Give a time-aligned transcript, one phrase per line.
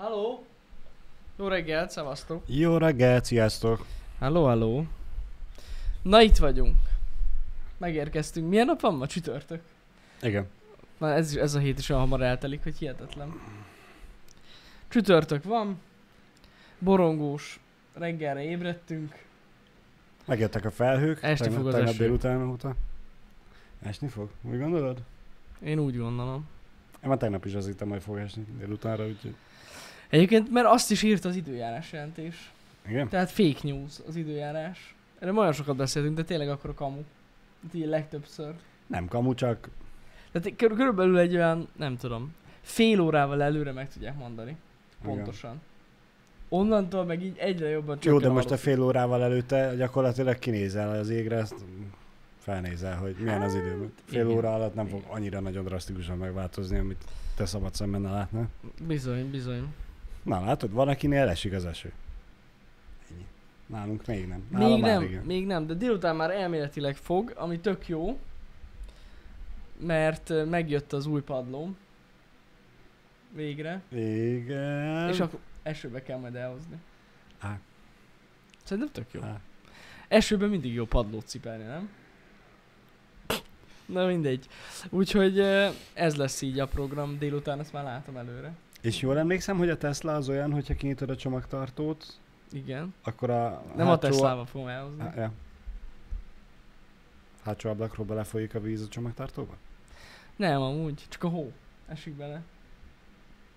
[0.00, 0.44] Halló?
[1.36, 2.42] Jó reggelt, szevasztok.
[2.46, 3.86] Jó reggelt, sziasztok!
[4.18, 4.86] Halló, halló.
[6.02, 6.76] Na itt vagyunk.
[7.78, 8.48] Megérkeztünk.
[8.48, 9.06] Milyen nap van ma?
[9.06, 9.62] Csütörtök.
[10.22, 10.46] Igen.
[10.98, 13.40] Na ez, ez a hét is olyan hamar eltelik, hogy hihetetlen.
[14.88, 15.80] Csütörtök van.
[16.78, 17.60] Borongós.
[17.94, 19.24] Reggelre ébredtünk.
[20.26, 21.20] Megjöttek a felhők.
[21.20, 21.96] Tegnap- fog az eső.
[21.96, 22.74] délután óta.
[23.82, 24.30] Esni fog?
[24.42, 25.02] Úgy gondolod?
[25.64, 26.48] Én úgy gondolom.
[27.02, 29.34] Én már tegnap is azt hittem, hogy fog esni délutánra, úgyhogy...
[30.10, 32.52] Egyébként, mert azt is írt az időjárás jelentés.
[32.88, 33.08] Igen?
[33.08, 34.94] Tehát fake news az időjárás.
[35.18, 37.02] Erre olyan sokat beszéltünk, de tényleg akkor a kamu.
[37.62, 38.54] Hát így legtöbbször.
[38.86, 39.68] Nem kamu, csak...
[40.32, 44.56] Tehát kör- körülbelül egy olyan, nem tudom, fél órával előre meg tudják mondani.
[45.02, 45.14] Igen.
[45.14, 45.60] Pontosan.
[46.48, 51.08] Onnantól meg így egyre jobban Jó, de most a fél órával előtte gyakorlatilag kinézel az
[51.08, 51.54] égre, ezt
[52.38, 53.90] felnézel, hogy milyen az idő.
[54.04, 54.26] Fél Hát, igen.
[54.26, 55.10] óra alatt nem fog Igen.
[55.10, 57.04] annyira nagyon drasztikusan megváltozni, amit
[57.36, 58.48] te szabad szemben ne látnál.
[58.86, 59.66] Bizony, bizony.
[60.22, 61.92] Na látod, van akinél esik az eső.
[63.10, 63.26] Ennyi.
[63.66, 64.46] Nálunk még nem.
[64.50, 65.24] Nálam Még nem, igen.
[65.24, 68.18] még nem, de délután már elméletileg fog, ami tök jó.
[69.80, 71.76] Mert megjött az új padlóm.
[73.32, 73.82] Végre.
[73.88, 75.08] Igen.
[75.08, 76.76] És akkor esőbe kell majd elhozni.
[77.38, 77.58] Á.
[78.64, 79.20] Szerintem tök jó.
[79.22, 79.40] Á.
[80.08, 81.90] Esőben mindig jó padlót cipelni, nem?
[83.86, 84.46] Na mindegy.
[84.88, 85.38] Úgyhogy
[85.92, 88.52] ez lesz így a program, délután ezt már látom előre.
[88.80, 92.18] És jól emlékszem, hogy a Tesla az olyan, hogyha kinyitod a csomagtartót,
[92.52, 92.94] Igen.
[93.02, 95.00] akkor a Nem a hátsó- Teslával fogom elhozni.
[95.02, 95.32] Há- ja.
[97.44, 99.56] Hátsó ablakról belefolyik a víz a csomagtartóba?
[100.36, 101.52] Nem, amúgy, csak a hó.
[101.88, 102.42] Esik bele.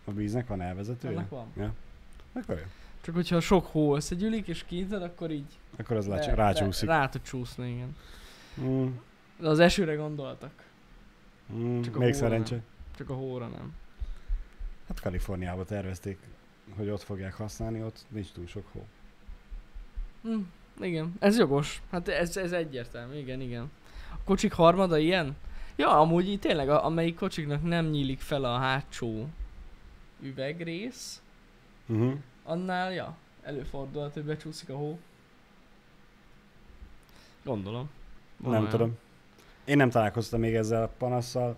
[0.06, 1.16] A víznek van elvezetője?
[1.18, 1.46] Annak van.
[1.58, 1.74] Ja.
[2.34, 2.64] Akkor jó.
[3.02, 6.88] Csak hogyha sok hó összegyűlik és kinyitod, akkor így Akkor az le, rácsúszik.
[6.88, 7.96] Rá, rá tud csúszni, igen.
[8.62, 8.88] Mm,
[9.40, 10.52] De az esőre gondoltak.
[11.54, 12.62] mm, Csak a még szerencse.
[12.98, 13.74] Csak a hóra nem.
[14.88, 16.18] Hát Kaliforniába tervezték,
[16.78, 18.86] hogy ott fogják használni, ott nincs túl sok hó.
[20.22, 20.40] Hm,
[20.82, 21.82] igen, ez jogos.
[21.92, 23.72] Hát ez, ez egyértelmű, igen, igen.
[24.12, 25.36] A kocsik harmada ilyen?
[25.76, 29.28] Ja, amúgy így tényleg, a, amelyik kocsiknak nem nyílik fel a hátsó
[30.22, 31.22] üvegrész,
[31.88, 32.14] Uh-huh.
[32.44, 35.00] annál, ja, előfordulhat, hogy becsúszik a hó.
[37.44, 37.90] Gondolom.
[38.38, 38.72] Van Nem olyan.
[38.72, 38.98] tudom.
[39.66, 41.58] Én nem találkoztam még ezzel a panasszal,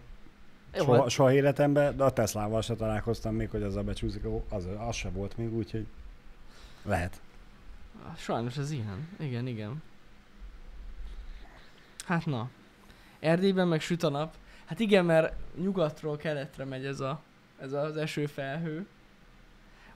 [0.76, 4.24] soha, hát soha életemben, de a Teslával se találkoztam még, hogy azzal becsúszik.
[4.50, 5.86] Az, az se volt még, úgyhogy
[6.84, 7.22] lehet.
[8.18, 9.08] Sajnos ez ilyen.
[9.20, 9.82] Igen, igen.
[12.06, 12.50] Hát na.
[13.20, 14.36] Erdélyben meg süt a nap.
[14.66, 17.22] Hát igen, mert nyugatról keletre megy ez, a,
[17.60, 18.88] ez az esőfelhő.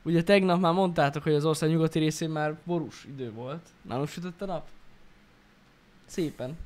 [0.02, 3.68] Ugye tegnap már mondtátok, hogy az ország nyugati részén már borús idő volt.
[3.82, 4.68] Nálunk sütött a nap?
[6.06, 6.58] Szépen.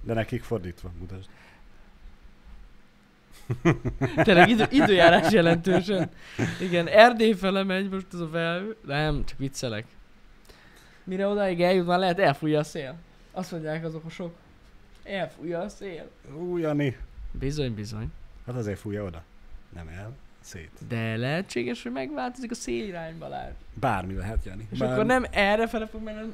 [0.00, 1.28] De nekik fordítva, mutasd.
[4.24, 6.10] Tényleg idő, időjárás jelentősen.
[6.60, 8.76] Igen, Erdély fele megy most ez a felhő.
[8.86, 9.84] Nem, csak viccelek.
[11.04, 12.94] Mire odáig eljut, már lehet elfújja a szél.
[13.32, 14.34] Azt mondják az okosok.
[15.04, 16.10] Elfújja a szél.
[16.36, 16.96] Ú, Jani.
[17.32, 18.12] Bizony, bizony.
[18.46, 19.22] Hát azért fújja oda.
[19.74, 20.70] Nem el, szét.
[20.88, 23.52] De lehetséges, hogy megváltozik a szélirány Balázs.
[23.74, 24.68] Bármi lehet, Jani.
[24.72, 24.94] És Bármi.
[24.94, 26.32] akkor nem erre fele fog menni,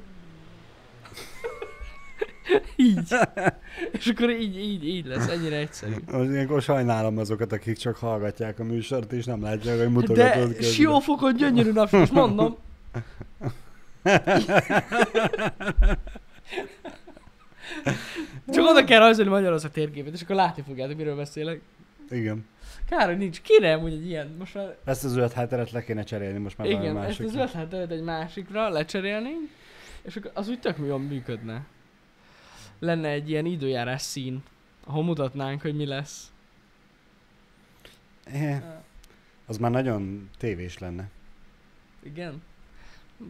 [2.76, 3.14] így.
[3.98, 5.94] És akkor így, így, így lesz, ennyire egyszerű.
[6.12, 10.62] Most ilyenkor sajnálom azokat, akik csak hallgatják a műsort, és nem látják, hogy mutogatod De
[10.62, 12.56] siófokon gyönyörű nap, és mondom.
[18.48, 21.60] Csak oda kell rajzolni Magyarország térképet, és akkor látni fogjátok, miről beszélek.
[22.10, 22.46] Igen.
[22.88, 23.40] Kár, hogy nincs.
[23.40, 24.34] Kéne amúgy egy ilyen.
[24.38, 27.26] Most már, Ezt a zöld hátteret le kéne cserélni most már igen, ezt másik.
[27.26, 29.48] az ötletet egy másikra lecserélnénk,
[30.02, 31.62] és akkor az úgy tök jól működne.
[32.78, 34.42] Lenne egy ilyen időjárás szín,
[34.84, 36.32] ahol mutatnánk, hogy mi lesz.
[38.24, 38.62] Eh,
[39.46, 41.10] az már nagyon tévés lenne.
[42.02, 42.42] Igen.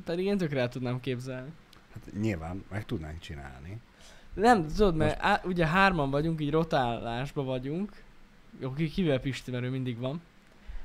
[0.04, 1.50] Pedig én tökre el tudnám képzelni.
[1.92, 3.80] Hát nyilván meg tudnánk csinálni.
[4.34, 7.92] Nem, tudod, mert á, ugye hárman vagyunk, így rotálásba vagyunk.
[8.60, 10.22] Jó, ki, kivel Pisti, mert ő mindig van.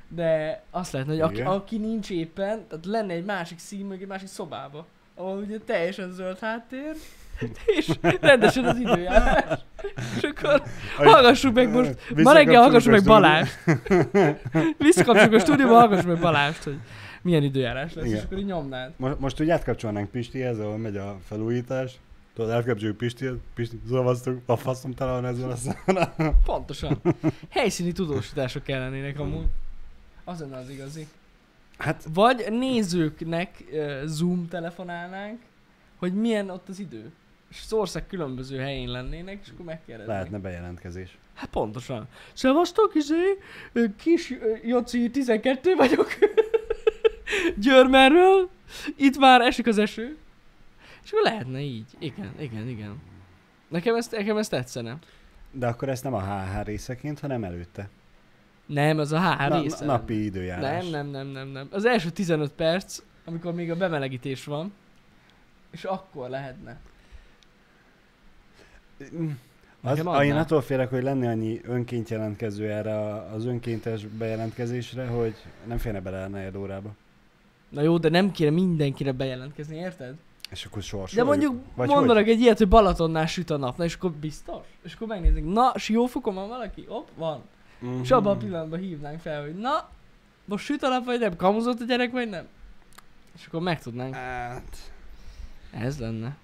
[0.08, 4.08] De azt lehetne, hogy aki, aki nincs éppen, tehát lenne egy másik szín, meg egy
[4.08, 4.88] másik szobába.
[5.16, 6.96] Ahol ugye teljesen zöld háttér,
[7.78, 7.90] és
[8.22, 9.60] rendesen az időjárás.
[10.18, 10.64] És akkor
[10.98, 13.58] hallgassuk meg most, ma reggel hallgassuk meg Balást.
[14.78, 16.78] Visszakapcsoljuk a stúdióba, hallgassuk meg Balást, hogy
[17.22, 18.18] milyen időjárás lesz, Igen.
[18.18, 18.92] és akkor így nyomnád.
[18.98, 22.00] Most, most úgy átkapcsolnánk Pistihez, ahol megy a felújítás.
[22.34, 26.14] Tudod, átkapcsoljuk Pistihez, Pisti, szavaztuk, a faszom tele van ezzel a számra.
[26.46, 27.02] Pontosan.
[27.50, 29.46] Helyszíni tudósítások kellenének amúgy.
[30.24, 31.08] Az lenne az igazi.
[31.78, 35.40] Hát Vagy nézőknek uh, zoom telefonálnánk,
[35.98, 37.12] hogy milyen ott az idő.
[37.50, 40.08] És az ország különböző helyén lennének, és akkor megkérdeznék.
[40.16, 41.18] lehetne bejelentkezés.
[41.34, 42.08] Hát pontosan.
[42.34, 43.38] Szevasztok, izé,
[43.98, 46.08] kis ö, Joci 12 vagyok.
[47.58, 48.50] Györmenről,
[48.96, 50.18] itt már esik az eső,
[51.04, 51.86] és akkor lehetne így.
[52.00, 53.02] Igen, igen, igen.
[53.68, 54.98] Nekem ezt, nekem ezt tetszene.
[55.52, 57.90] De akkor ezt nem a HH részeként, hanem előtte.
[58.66, 59.86] Nem, az a H Na, része.
[59.86, 60.90] napi időjárás.
[60.90, 61.68] Nem, nem, nem, nem, nem.
[61.72, 64.74] Az első 15 perc, amikor még a bemelegítés van,
[65.72, 66.80] és akkor lehetne.
[69.82, 75.08] Az, Nekem a, én attól félek, hogy lenne annyi önként jelentkező erre az önkéntes bejelentkezésre,
[75.08, 75.36] hogy
[75.66, 76.90] nem férne bele a negyed órába.
[77.70, 80.16] Na jó, de nem kéne mindenkire bejelentkezni, érted?
[80.50, 81.28] És akkor sorsoljuk.
[81.28, 84.66] De mondjuk Vagy mondanak egy ilyet, hogy Balatonnál süt a nap, na és akkor biztos?
[84.84, 86.86] És akkor megnézik, na, Siófokon van valaki?
[86.88, 87.42] Hopp, van.
[87.80, 88.02] Mhm.
[88.02, 89.90] És abban a pillanatban hívnánk fel, hogy na,
[90.46, 91.36] most süt a nap vagy nem?
[91.36, 92.48] Kamuzott a gyerek vagy nem?
[93.36, 94.14] És akkor megtudnánk.
[94.14, 94.78] Hát...
[95.72, 96.38] Ez lenne.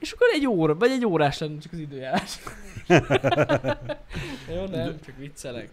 [0.00, 2.38] És akkor egy óra, vagy egy órás lenne csak az időjárás.
[4.54, 5.70] Jó, nem, csak viccelek.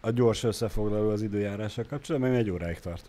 [0.00, 3.08] A gyors összefoglaló az időjárással kapcsolatban, mert egy óráig tart.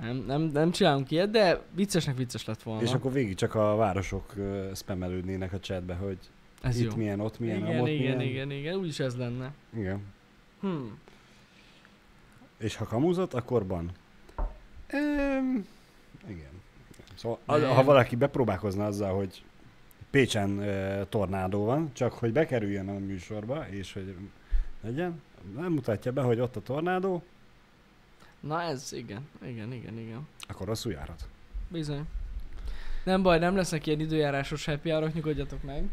[0.00, 2.82] Nem, nem, nem csinálunk ilyet, de viccesnek vicces lett volna.
[2.82, 6.18] És akkor végig csak a városok uh, spamelődnének a chatbe, hogy
[6.62, 6.96] Ez itt jó.
[6.96, 8.20] milyen, ott milyen, igen, ott igen, milyen.
[8.20, 9.52] igen, igen, úgyis ez lenne.
[9.76, 10.00] igen.
[10.60, 10.68] Hm.
[12.58, 13.90] És ha kamuzott, akkor ban.
[14.86, 15.66] Ehm, igen.
[17.20, 19.42] Szóval az, ha valaki bepróbálkozna azzal, hogy
[20.10, 24.14] Pécsen uh, tornádó van, csak hogy bekerüljön a műsorba, és hogy
[24.80, 25.22] legyen,
[25.56, 27.22] nem mutatja be, hogy ott a tornádó,
[28.40, 30.28] Na ez, igen, igen, igen, igen.
[30.48, 31.28] akkor rosszul járhat.
[31.68, 32.04] Bizony.
[33.04, 35.84] Nem baj, nem lesznek ilyen időjárásos happy hour nyugodjatok meg.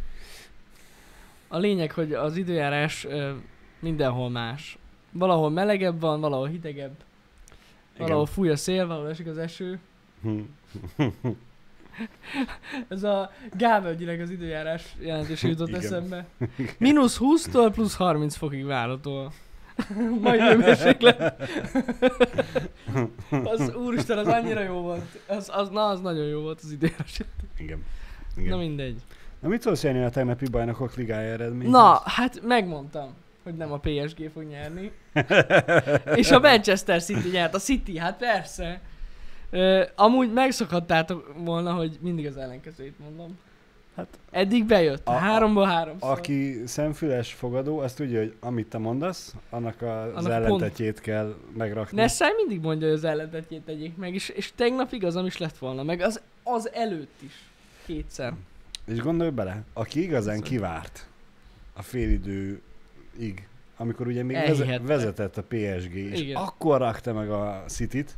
[1.47, 3.33] A lényeg, hogy az időjárás ö,
[3.79, 4.77] mindenhol más.
[5.11, 6.95] Valahol melegebb van, valahol hidegebb,
[7.97, 9.79] valahol fúj a szél, valahol esik az eső.
[10.21, 10.39] Hm.
[12.87, 15.79] Ez a Gábelgyinek az időjárás jelentése jutott Igen.
[15.79, 16.25] eszembe.
[16.77, 19.31] Mínusz 20-tól plusz 30 fokig várható.
[20.21, 21.41] Majd hőmérséklet.
[23.43, 25.19] az úristen, az annyira jó volt.
[25.27, 27.19] Az, az, na, az nagyon jó volt az időjárás.
[27.57, 27.83] Igen.
[28.35, 28.57] Na Igen.
[28.57, 29.01] mindegy.
[29.39, 31.69] Na mit szólsz Jenny a tegnapi bajnokok ligája eredmény?
[31.69, 33.13] Na, hát megmondtam,
[33.43, 34.91] hogy nem a PSG fog nyerni.
[36.15, 37.55] És a Manchester City nyert.
[37.55, 38.81] A City, hát persze.
[39.49, 43.37] Ö, amúgy megszokhattátok volna, hogy mindig az ellenkezőjét mondom.
[43.95, 45.07] Hát- Eddig bejött.
[45.07, 45.95] A- háromból három.
[45.99, 51.97] Aki szemfüles fogadó, azt tudja, hogy amit te mondasz, annak az Annak ellentetjét kell megrakni.
[51.97, 55.83] Nessai mindig mondja, hogy az ellentetjét tegyék meg, és, és tegnap igazam is lett volna,
[55.83, 57.33] meg az, az előtt is.
[57.85, 58.33] Kétszer.
[58.85, 61.07] És gondolj bele, aki igazán kivárt
[61.73, 63.47] a félidőig,
[63.77, 64.37] amikor ugye még
[64.81, 66.35] vezetett a PSG, és Igen.
[66.35, 68.15] akkor rakta meg a City-t,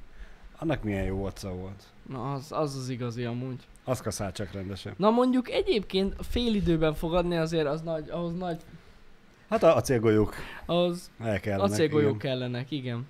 [0.60, 1.84] annak milyen jó otca volt.
[2.10, 3.68] Na, az az, az igazi amúgy.
[3.84, 4.94] Az kaszál csak rendesen.
[4.98, 8.62] Na mondjuk egyébként fél időben fogadni azért az nagy, ahhoz nagy,
[9.50, 10.34] Hát a acélgolyók
[10.66, 11.72] ahhoz el kellenek.
[11.72, 12.20] acélgolyók igen.
[12.20, 13.08] kellenek, igen.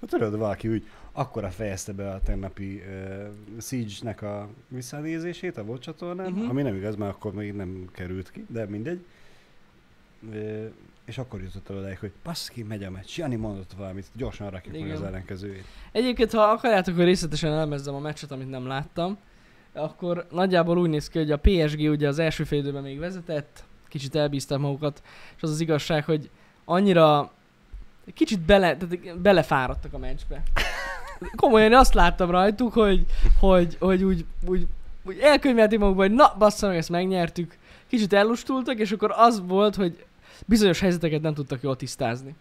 [0.00, 5.82] Hát tudod, valaki úgy akkora fejezte be a tegnapi uh, Siege-nek a visszanézését a volt
[5.82, 6.48] csatornán, uh-huh.
[6.48, 9.04] ami nem igaz, mert akkor még nem került ki, de mindegy.
[10.22, 10.70] Uh,
[11.08, 13.16] és akkor jutott el odáig, hogy baszki, megy a meccs.
[13.18, 14.96] Jani mondott valamit, gyorsan rakjuk meg Igen.
[14.96, 15.64] az ellenkezőjét.
[15.92, 19.18] Egyébként, ha akarjátok, hogy részletesen elemezzem a meccset, amit nem láttam,
[19.72, 23.64] akkor nagyjából úgy néz ki, hogy a PSG ugye az első fél időben még vezetett,
[23.88, 25.02] kicsit elbízták magukat,
[25.36, 26.30] és az az igazság, hogy
[26.64, 27.32] annyira
[28.14, 30.42] kicsit bele, tehát belefáradtak a meccsbe.
[31.36, 33.06] Komolyan azt láttam rajtuk, hogy,
[33.40, 34.66] hogy, hogy úgy, úgy,
[35.04, 37.56] úgy elkönyvelték magukba, hogy na, bassza meg, ezt megnyertük.
[37.86, 40.06] Kicsit ellustultak, és akkor az volt, hogy
[40.46, 42.34] bizonyos helyzeteket nem tudtak jól tisztázni.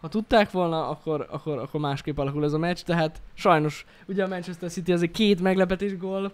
[0.00, 4.28] Ha tudták volna, akkor, akkor, akkor másképp alakul ez a meccs, tehát sajnos ugye a
[4.28, 6.32] Manchester City azért két meglepetés gól,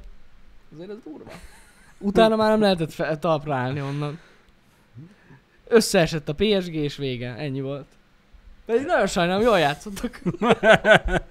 [0.74, 1.30] azért ez durva.
[1.98, 4.18] Utána már nem lehetett fe- talpra állni onnan.
[5.68, 7.86] Összeesett a PSG és vége, ennyi volt.
[8.66, 10.22] Pedig nagyon sajnálom, jól játszottak.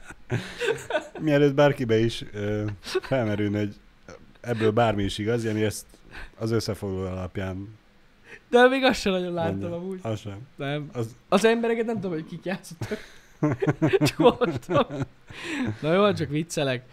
[1.20, 3.76] Mielőtt bárkibe is uh, felmerülne, hogy
[4.42, 5.86] ebből bármi is igaz, Jani ezt
[6.38, 7.78] az összefoglaló alapján
[8.50, 9.78] De még azt sem nagyon láttam mondja.
[9.78, 10.00] amúgy.
[10.02, 10.38] Az sem.
[10.56, 10.90] Nem.
[10.94, 12.98] Az, Az embereket nem tudom, hogy kik játszottak.
[14.08, 14.86] csak olvastam.
[15.82, 16.84] Na jó, csak viccelek.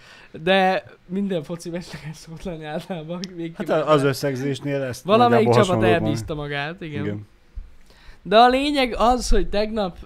[0.42, 3.20] De minden foci meccsnek ez szokott lenni általában.
[3.36, 7.04] Még hát az összegzésnél ezt Valamelyik csapat elbízta magát, igen.
[7.04, 7.26] igen.
[8.22, 9.98] De a lényeg az, hogy tegnap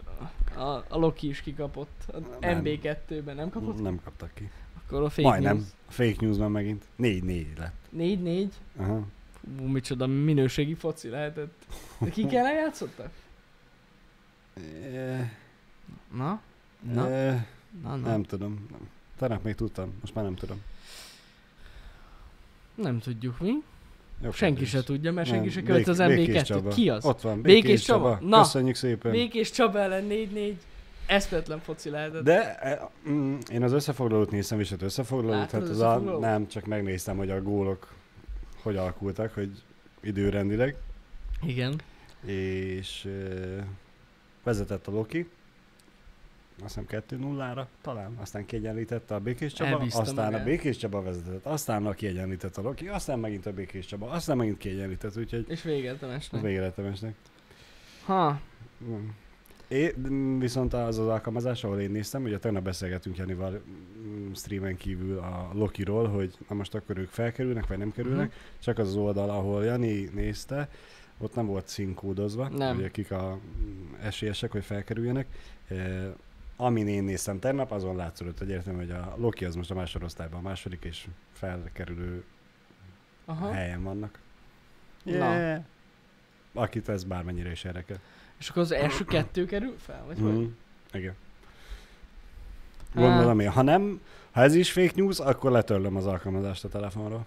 [0.56, 2.04] a, a Loki is kikapott.
[2.12, 2.62] A Nem.
[2.64, 3.82] MB2-ben nem kapott?
[3.82, 4.50] Nem kaptak ki.
[4.86, 5.56] Akkor a fake Majdnem.
[5.56, 5.66] news.
[5.88, 6.84] A fake newsban megint.
[7.02, 7.74] 4-4 lett.
[7.98, 8.46] 4-4.
[8.78, 9.00] Aha.
[9.60, 11.66] Ú, micsoda minőségi foci lehetett.
[11.98, 13.10] De ki kell játszottak?
[16.16, 16.40] Na?
[16.92, 17.10] Na?
[17.10, 17.44] eh,
[17.82, 18.08] Na, na.
[18.08, 18.66] Nem tudom.
[18.70, 18.88] Nem.
[19.18, 20.62] Tegnap még tudtam, most már nem tudom.
[22.74, 23.52] Nem tudjuk mi.
[24.22, 24.70] Jó Senki kérdés.
[24.70, 26.44] se tudja, mert senki se költ az MB2-t.
[26.44, 26.68] Csaba.
[26.70, 27.04] Ki az?
[27.04, 28.14] Ott van, Békés Békés, Csaba?
[28.14, 28.28] Csaba.
[28.28, 28.38] Na.
[28.42, 29.12] Köszönjük szépen.
[29.12, 30.54] Békés Csaba ellen 4-4.
[31.06, 32.22] eszmetlen foci lehetett.
[32.22, 36.18] De e, mm, én az összefoglalót néztem, és az összefoglalót, Láttad hát az az a,
[36.18, 37.92] nem, csak megnéztem, hogy a gólok
[38.64, 39.62] hogy alakultak, hogy
[40.00, 40.76] időrendileg,
[41.42, 41.80] Igen.
[42.24, 43.58] és ö,
[44.42, 45.28] vezetett a Loki,
[46.64, 50.40] azt hiszem 2-0-ra talán, aztán kiegyenlítette a Békés Csaba, Elbízta aztán magát.
[50.40, 54.36] a Békés Csaba vezetett, aztán a kiegyenlített a Loki, aztán megint a Békés Csaba, aztán
[54.36, 56.42] megint kiegyenlített, úgyhogy És véget a az mesnek.
[56.42, 57.14] végeletemesnek.
[58.04, 58.40] Ha,
[58.84, 59.08] Mm.
[59.74, 59.94] É,
[60.38, 63.62] viszont az az alkalmazás, ahol én néztem, ugye tegnap beszélgetünk Janival
[64.06, 68.36] mm, streamen kívül a Lokiról, hogy na most akkor ők felkerülnek, vagy nem kerülnek, Mhm.
[68.60, 70.68] csak az az oldal, ahol Jani nézte,
[71.18, 72.76] ott nem volt színkódozva, Nem.
[72.76, 75.26] hogy kik a mm, esélyesek, hogy felkerüljenek.
[75.68, 76.12] E,
[76.56, 80.38] amin én néztem tegnap, azon látszott, hogy értem, hogy a Loki az most a másodosztályban
[80.38, 82.24] a második, és felkerülő
[83.24, 83.50] aha.
[83.52, 84.18] helyen vannak.
[85.02, 85.62] Na.
[86.54, 87.96] Akit ez bármennyire is érdekel.
[88.38, 90.04] És akkor az első kettő kerül fel?
[90.06, 90.32] Vagy hogy?
[90.32, 90.44] Mm.
[90.92, 91.14] Igen.
[92.94, 93.02] Hát.
[93.04, 93.50] Gondolom én.
[93.50, 94.00] Ha nem,
[94.32, 97.26] ha ez is fake news, akkor letörlöm az alkalmazást a telefonról.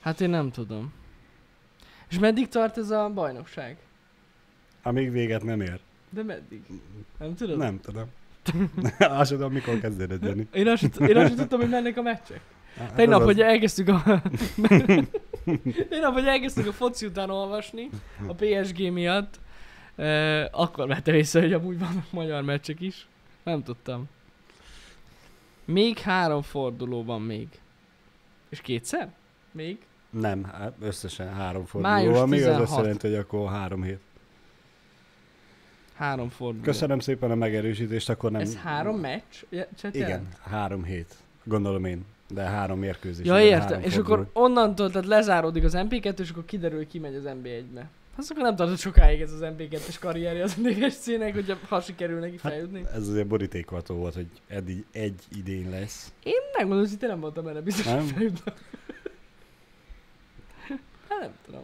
[0.00, 0.92] Hát én nem tudom.
[2.10, 3.76] És meddig tart ez a bajnokság?
[4.82, 5.80] Amíg véget nem ér.
[6.10, 6.62] De meddig?
[7.18, 7.58] Nem tudod?
[7.58, 8.04] Nem tudom.
[8.98, 10.42] Azt tudom, mikor kezdődött Jenny.
[10.52, 12.40] Én azt, én azt tudtam, hogy mennek a meccsek.
[12.78, 14.02] Hát Tegnap, az az- hogy elkezdtük a...
[15.88, 17.88] Tegnap, hogy elkezdtük a foci után olvasni,
[18.26, 19.40] a PSG miatt,
[19.96, 23.06] eh, akkor vettem észre, hogy amúgy vannak magyar meccsek is.
[23.42, 24.08] Nem tudtam.
[25.64, 27.48] Még három forduló van még.
[28.48, 29.12] És kétszer?
[29.52, 29.78] Még?
[30.10, 32.22] Nem, összesen három Május forduló.
[32.22, 32.68] Amíg az 16.
[32.68, 34.00] azt jelenti, hogy akkor három hét.
[35.94, 36.62] Három forduló.
[36.62, 38.40] Köszönöm szépen a megerősítést, akkor nem...
[38.40, 39.42] Ez három meccs?
[39.48, 41.14] Ja, Igen, három hét.
[41.44, 42.04] Gondolom én.
[42.28, 43.26] De három mérkőzés.
[43.26, 43.82] Ja, értem.
[43.82, 47.88] És akkor onnantól, tehát lezáródik az MP2, és akkor kiderül, hogy ki megy az NB1-be.
[48.16, 52.38] Az akkor nem tartott sokáig ez az MP2-es karrierje az NDSC-nek, hogyha ha sikerül neki
[52.42, 52.84] Hát, feljutni.
[52.94, 56.12] Ez azért borítékolható volt, hogy eddig egy idén lesz.
[56.22, 57.98] Én megmondom, hogy nem voltam erre biztos, Nem?
[57.98, 58.54] hogy feljutnak.
[61.08, 61.62] Hát nem tudom.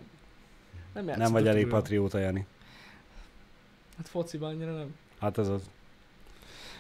[0.94, 2.46] Nem, Nem vagy elég patrióta, Jani.
[3.96, 4.94] Hát fociban annyira nem.
[5.20, 5.70] Hát ez az.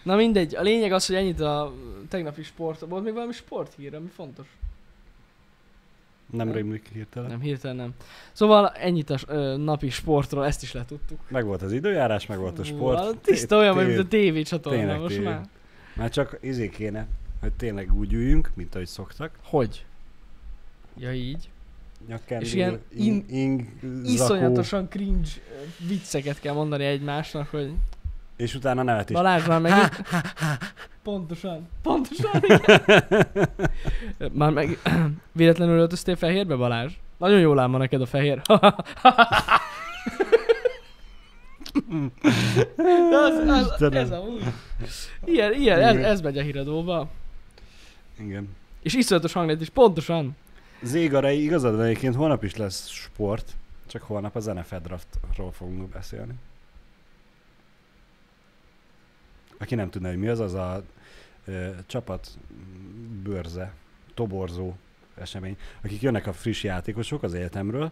[0.02, 1.72] Na mindegy, a lényeg az, hogy ennyit a
[2.08, 2.80] tegnapi sport.
[2.80, 4.46] Volt még valami sporthír, ami fontos.
[6.30, 6.56] Nem Nem.
[6.56, 7.30] rémlik hirtelen.
[7.30, 7.94] Nem, hirtelen nem.
[8.32, 11.18] Szóval ennyit a ö, napi sportról, ezt is letudtuk.
[11.28, 13.10] Meg volt az időjárás, meg volt a sport.
[13.10, 15.24] Ú, Tiszta olyan, mint a tévé csatorna most tévé.
[15.26, 15.48] már.
[15.96, 17.06] Már csak izé kéne,
[17.40, 19.30] hogy tényleg úgy üljünk, mint ahogy szoktak.
[19.42, 19.84] Hogy?
[20.98, 21.48] Ja így.
[22.08, 25.28] Nyakkendő, És ilyen ing, ing, zakó, Iszonyatosan cringe
[25.88, 27.72] vicceket kell mondani egymásnak, hogy
[28.42, 29.16] és utána nevet is.
[29.16, 29.72] Balázs már meg...
[31.02, 31.68] Pontosan.
[31.82, 32.42] Pontosan.
[32.42, 33.28] igen.
[34.40, 34.78] már meg...
[35.32, 36.92] Véletlenül öltöztél fehérbe, Balázs?
[37.18, 38.40] Nagyon jól áll ma neked a fehér.
[42.76, 44.02] De az, az, Istenem.
[44.02, 44.42] ez amúgy.
[45.24, 47.08] Ilyen, ilyen, ez, ez megy a híradóba.
[48.18, 48.48] Igen.
[48.82, 50.36] És iszonyatos hanglét is, pontosan.
[50.82, 53.52] Zégarai igazad van, egyébként holnap is lesz sport,
[53.86, 56.34] csak holnap az NFL draftról fogunk beszélni.
[59.62, 60.82] Aki nem tudná, hogy mi az, az a
[61.44, 62.28] ö, csapat
[63.22, 63.72] bőrze,
[64.14, 64.74] toborzó
[65.14, 67.90] esemény, akik jönnek a friss játékosok az egyetemről,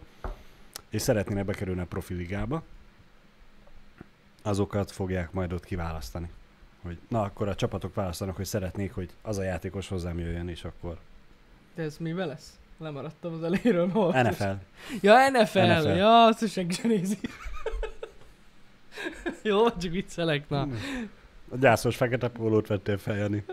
[0.89, 2.63] és szeretnének bekerülni a profiligába,
[4.41, 6.29] azokat fogják majd ott kiválasztani.
[6.81, 10.63] Hogy, na, akkor a csapatok választanak, hogy szeretnék, hogy az a játékos hozzám jöjjön, és
[10.63, 10.97] akkor
[11.75, 12.59] De ez mivel lesz?
[12.77, 13.85] Lemaradtam az eléről.
[13.85, 14.29] ma volt.
[14.29, 14.43] NFL.
[15.01, 15.59] Ja, NFL.
[15.59, 15.87] NFL.
[15.87, 17.17] Ja, azt is senki sem nézi.
[19.43, 20.67] Jó, csak viccelek, na.
[21.51, 23.43] A gyászos fekete pólót vettél fel, Jani.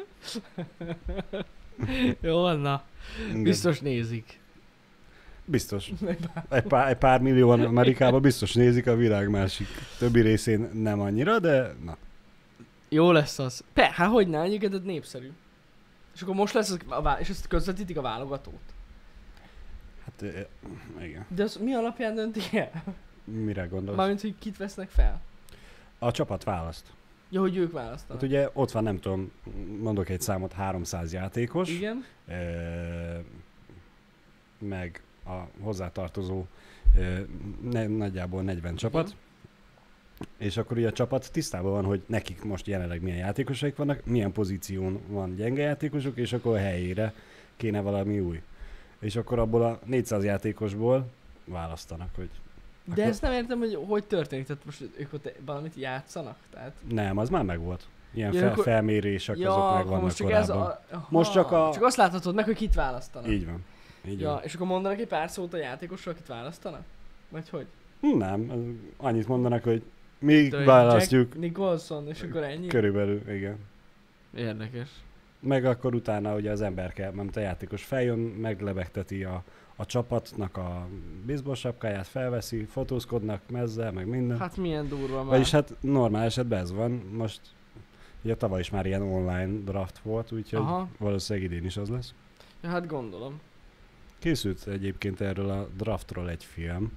[2.21, 2.83] Jó, van, na.
[3.29, 3.43] Igen.
[3.43, 4.41] Biztos nézik.
[5.45, 5.91] Biztos.
[6.49, 9.67] Egy pár, egy pár millióan Amerikában biztos nézik, a világ másik
[9.99, 11.97] többi részén nem annyira, de na.
[12.89, 13.65] Jó lesz az.
[13.73, 15.31] Pe, hát hogy ne, egyébként népszerű.
[16.15, 18.75] És akkor most lesz, a és ezt közvetítik a válogatót.
[20.05, 20.25] Hát
[21.01, 21.27] igen.
[21.29, 22.71] De az mi alapján döntik el?
[23.25, 23.97] Mire gondolsz?
[23.97, 25.21] Mármint, hogy kit vesznek fel.
[25.99, 26.87] A csapat választ.
[27.31, 28.21] Ja, hogy ők választanak.
[28.21, 29.33] Hát ugye ott van, nem tudom,
[29.81, 32.05] mondok egy számot, 300 játékos, Igen.
[32.29, 32.33] ö,
[34.59, 36.45] meg a hozzátartozó
[36.97, 37.19] ö,
[37.71, 39.17] ne, nagyjából 40 csapat,
[40.37, 44.33] és akkor ugye a csapat tisztában van, hogy nekik most jelenleg milyen játékosaik vannak, milyen
[44.33, 47.15] pozíción van gyenge játékosok, és akkor a helyére
[47.57, 48.43] kéne valami új.
[48.99, 51.11] És akkor abból a 400 játékosból
[51.45, 52.31] választanak, hogy
[52.95, 54.47] De Akkor- ezt nem értem, hogy hogy történik.
[54.47, 56.37] Tehát most ők ott valamit játszanak?
[56.53, 56.73] Tehát...
[56.89, 57.87] nem, az már megvolt.
[58.15, 60.51] Ilyen Ja, fel, akkor- felmérések azok akkor megvannak most csak korábban.
[60.51, 60.83] ez a...
[60.91, 63.31] Aha, Most csak a- Csak azt láthatod meg, hogy kit választanak.
[63.31, 63.65] Így van.
[64.09, 64.41] Így Ja, van.
[64.43, 66.83] és akkor mondanak egy pár szót a játékosról, akit választanak?
[67.29, 67.67] Vagy hogy?
[68.01, 68.53] Nem,
[68.97, 69.83] annyit mondanak, hogy
[70.19, 72.67] Mi választjuk Jack Nicholson, és akkor ennyi.
[72.67, 73.57] körülbelül, igen.
[74.37, 74.89] Érdekes.
[75.41, 79.43] Meg akkor utána ugye az ember kell, mert a játékos feljön, meglebegteti a,
[79.81, 80.87] a csapatnak a
[81.27, 84.39] baseball sapkáját, felveszi, fotózkodnak mezzel, meg minden.
[84.39, 85.27] Hát milyen durva már.
[85.27, 86.91] Vagyis hát normál esetben ez van.
[87.13, 87.41] Most
[88.23, 90.89] ugye tavaly is már ilyen online draft volt, úgyhogy Aha.
[90.99, 92.15] valószínűleg idén is az lesz.
[92.63, 93.41] Ja, hát gondolom.
[94.19, 96.93] Készült egyébként erről a draftról egy film,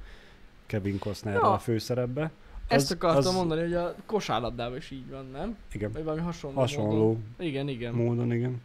[0.66, 1.54] Kevin Costnerrel Ja.
[1.54, 2.32] a főszerepbe.
[2.68, 5.58] Ezt akartam mondani, hogy a kosárlabdában is így van, nem?
[5.72, 7.24] Igen, Vagy valami hasonló hasonló Módon.
[7.40, 7.94] Igen, igen.
[7.94, 8.62] módon, igen.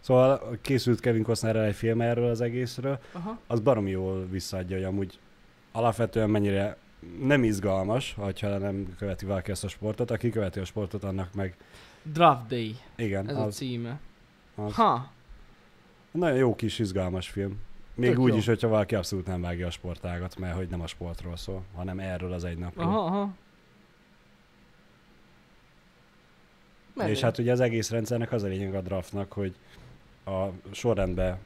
[0.00, 3.38] Szóval készült Kevin Costnerrel egy film erről az egészről, Aha.
[3.46, 5.18] az baromi jól visszaadja, hogy amúgy
[5.72, 6.76] alapvetően mennyire
[7.20, 10.10] nem izgalmas, ha nem követi valaki ezt a sportot.
[10.10, 11.56] Aki követi a sportot, annak meg
[12.02, 14.00] Draft Day, igen, ez a az, címe.
[14.54, 15.10] az Ha,
[16.10, 17.60] nagyon jó kis izgalmas film.
[17.94, 18.36] Még Tök úgy jó.
[18.36, 21.98] is, hogyha valaki abszolút nem vágja a sportágat, mert hogy nem a sportról szól, hanem
[21.98, 22.86] erről az egy napról.
[22.86, 23.30] aha, aha.
[26.94, 27.10] Menő.
[27.10, 29.54] És hát ugye az egész rendszernek az a lényeg a draftnak, hogy
[30.24, 31.38] a sorrendbe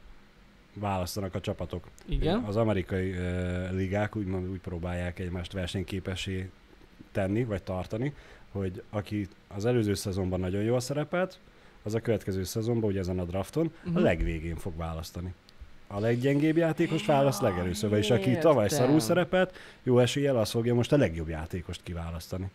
[0.75, 1.85] választanak a csapatok.
[2.07, 2.43] Igen.
[2.43, 6.51] Az amerikai uh, ligák úgymond úgy próbálják egymást versenyképessé
[7.13, 8.13] tenni, vagy tartani,
[8.53, 11.39] hogy aki az előző szezonban nagyon jól szerepelt,
[11.83, 13.97] az a következő szezonban, ugye ezen a drafton, Mhm.
[13.97, 15.35] a legvégén fog választani.
[15.87, 20.93] A leggyengébb játékos választ legelőször, és aki tavaly szarul szerepelt, jó eséllyel az fogja most
[20.93, 22.51] a legjobb játékost kiválasztani.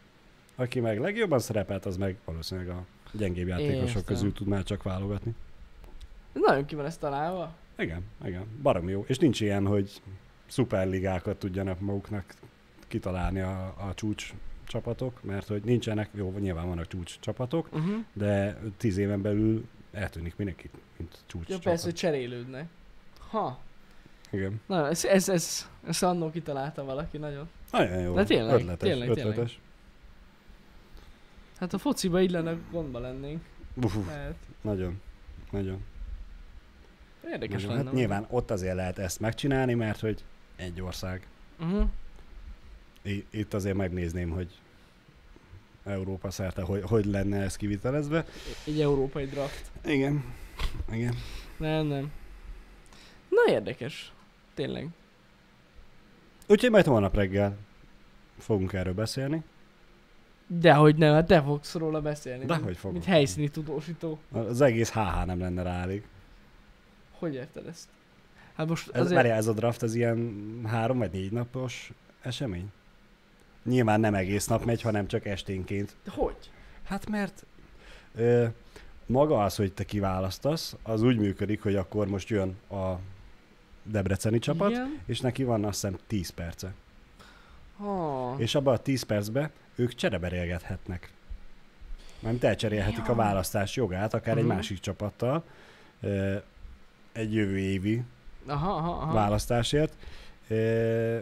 [0.55, 4.03] Aki meg legjobban szerepelt, az meg valószínűleg a gyengébb játékosok Értem.
[4.03, 5.33] közül tud már csak válogatni.
[6.33, 7.53] Nagyon ki van ezt találva.
[7.77, 9.03] Igen, igen, baromi jó.
[9.07, 10.01] És nincs ilyen, hogy
[10.47, 12.33] szuperligákat tudjanak maguknak
[12.87, 14.33] kitalálni a, a csúcs
[14.67, 18.03] csapatok, mert hogy nincsenek, jó, nyilván vannak csúcs csapatok, Uh-huh.
[18.13, 21.63] de tíz éven belül eltűnik mindenki, mint csúcs Ja, csapat.
[21.63, 22.67] persze, hogy cserélődnek.
[23.29, 23.59] Ha.
[24.29, 24.61] Igen.
[24.65, 27.49] Na, ez, ez, ez, ez annó kitalálta valaki nagyon.
[27.71, 28.13] Nagyon jó.
[28.13, 29.59] De tényleg, ötletes, tényleg, ötletes.
[31.59, 33.41] Hát a fociba így lenne, gondba lennénk.
[33.83, 35.01] Uf, Mert nagyon,
[35.51, 35.83] nagyon.
[37.31, 37.83] Érdekes lenne.
[37.83, 40.23] Hát nyilván ott azért lehet ezt megcsinálni, mert hogy
[40.55, 41.27] egy ország.
[41.59, 41.87] Uh-huh.
[43.01, 44.47] I- Itt azért megnézném, hogy
[45.83, 48.25] Európa szerte, hogy, hogy lenne ez kivitelezve.
[48.65, 49.71] Egy európai draft.
[49.85, 50.23] Igen.
[50.91, 51.15] Igen.
[51.57, 52.11] Nem, nem.
[53.29, 54.13] Na érdekes.
[54.53, 54.87] Tényleg.
[56.47, 57.57] Úgyhogy majd holnap reggel
[58.37, 59.43] fogunk erről beszélni.
[60.47, 62.45] Dehogy nem, hát te fogsz róla beszélni.
[62.45, 62.91] Dehogy fogok.
[62.91, 64.19] Mint helyszíni tudósító.
[64.31, 66.03] Az egész HH nem lenne rá elég.
[67.21, 67.87] Hogy érted ezt?
[68.55, 69.15] Hát most Ez, azért...
[69.15, 72.71] várjál, ez a draft, ez ilyen három vagy négy napos esemény?
[73.63, 75.95] Nyilván nem egész nap megy, hanem csak esténként.
[76.03, 76.35] De hogy?
[76.83, 77.45] Hát mert
[78.15, 78.45] ö,
[79.05, 82.93] maga az, hogy te kiválasztasz, az úgy működik, hogy akkor most jön a
[83.83, 84.99] debreceni csapat, Igen?
[85.05, 86.73] és neki van azt hiszem 10 perce.
[87.77, 88.35] Ha.
[88.37, 91.11] És abban a 10 percben ők csereberélgethetnek.
[92.19, 93.11] Mármint elcserélhetik Ja.
[93.11, 94.53] a választás jogát, akár egy Mhm.
[94.53, 95.43] másik csapattal,
[97.11, 98.03] egy jövő évi
[98.45, 99.13] Aha, aha, aha.
[99.13, 99.93] választásért.
[100.47, 101.17] Ö,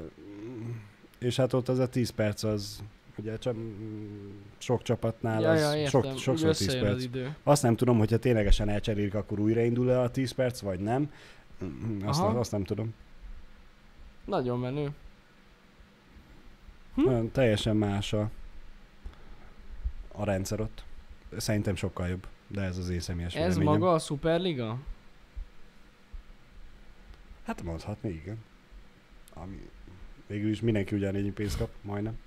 [1.19, 2.83] És hát ott az a 10 perc az,
[3.17, 3.55] ugye csak
[4.57, 5.89] sok csapatnál ja, az ja, értem.
[6.01, 7.03] sok, sokszor 10 összejön az perc.
[7.03, 7.35] idő.
[7.43, 11.11] Azt nem tudom, hogyha ténylegesen elcserélik, akkor újraindul e a 10 perc, vagy nem.
[12.05, 12.39] Azt, Aha.
[12.39, 12.93] azt nem tudom.
[14.25, 14.89] Nagyon menő.
[16.95, 17.01] Hm?
[17.05, 18.29] Nagyon teljesen más a,
[20.15, 20.83] a rendszer ott.
[21.37, 23.79] Szerintem sokkal jobb, de ez az én személyes Ez véleményem.
[23.79, 24.77] maga a Superliga?
[27.49, 28.37] Hát mondhatni, igen.
[29.33, 29.69] Ami,
[30.27, 32.17] végül is mindenki ugyanennyi pénzt kap, majdnem.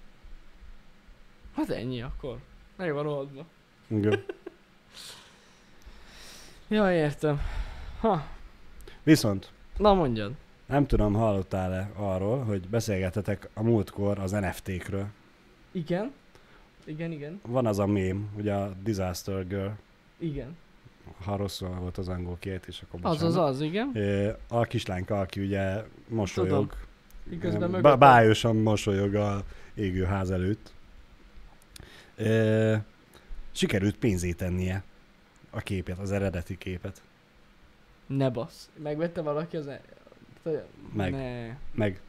[1.54, 2.38] Hát ennyi akkor.
[2.76, 3.46] Meg van oldva.
[3.86, 4.24] Igen.
[6.68, 7.40] Ja, értem.
[8.00, 8.26] Ha,
[9.02, 10.34] Viszont na mondjad.
[10.66, 15.06] nem tudom, hallottál-e arról, hogy beszélgetetek a múltkor az NFT-kről.
[15.72, 16.12] Igen?
[16.84, 17.40] Igen, igen.
[17.46, 19.70] Van az a mém, ugye a Disaster Girl,
[20.18, 20.56] Igen.
[21.24, 23.48] Ha rosszul volt az angol kiejtés, akkor Az az bocsánat.
[23.50, 23.92] az, igen.
[24.48, 26.72] A kislányka, aki ugye mosolyog,
[27.24, 27.82] Miközben mögött...
[27.82, 29.42] bá- bájosan mosolyog a
[29.74, 30.72] égő ház előtt.
[33.52, 34.82] Sikerült pénzét tennie
[35.50, 37.02] a képet, az eredeti képet.
[38.06, 38.68] Ne bassz.
[38.82, 39.66] Megvette valaki az...
[39.66, 39.80] e-
[40.94, 41.12] Meg.
[41.12, 41.46] Ne.
[41.74, 42.00] Meg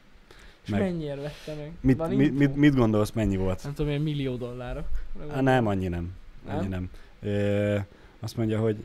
[0.64, 0.80] És Meg.
[0.80, 1.72] mennyiért vette meg?
[1.80, 3.62] mit, Van mit, mit, mit gondolsz, mennyi volt?
[3.62, 4.86] Nem tudom, ilyen millió dollárok.
[5.30, 6.12] Á, nem, annyi nem.
[6.46, 6.56] Nem?
[6.56, 6.90] Annyi nem.
[7.20, 7.78] Ö,
[8.24, 8.76] azt mondja, hogy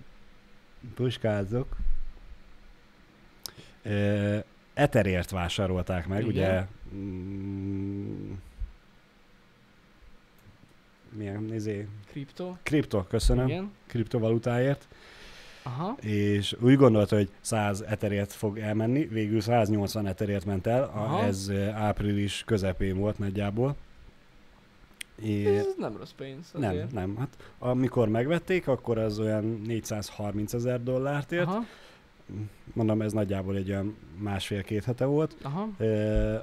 [0.95, 1.77] puskázok.
[3.83, 4.37] Ö,
[4.73, 6.29] Etherért vásárolták meg, Igen.
[6.29, 8.31] ugye mm,
[11.09, 12.55] milyen nézé, Kripto?
[12.63, 13.71] kripto, köszönöm, Igen.
[13.87, 14.87] kriptovalutáért,
[15.63, 15.95] Aha.
[16.01, 21.23] és úgy gondolta, hogy 100 eterért fog elmenni, végül 180 eterért ment el, Aha.
[21.23, 23.75] ez április közepén volt nagyjából,
[25.23, 26.51] É, Ez nem rossz pénz.
[26.53, 26.91] nem, azért.
[26.91, 27.15] nem.
[27.17, 31.45] Hát amikor megvették, akkor az olyan 430 ezer dollárt ért.
[31.47, 31.63] Aha,
[32.73, 35.35] Mondom, ez nagyjából egy olyan másfél-két hete volt.
[35.41, 35.69] aha.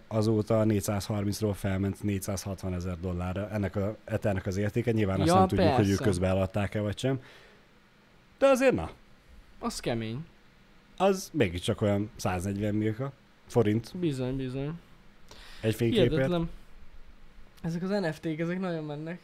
[0.08, 4.90] Azóta 430-ról felment 460 ezer dollárra ennek a Ethernek az értéke.
[4.92, 6.04] Nyilván azt Ja, nem tudjuk, hogy ők persze.
[6.04, 7.20] közben eladták-e vagy sem.
[8.38, 8.90] De azért na,
[9.58, 10.24] Az kemény.
[10.96, 13.12] az mégiscsak olyan 140 millió
[13.46, 14.72] forint Bizony, bizony.
[15.60, 16.10] egy fényképért.
[16.10, 16.48] Hihetetlen.
[17.62, 19.20] Ezek az NFT-k, ezek nagyon mennek.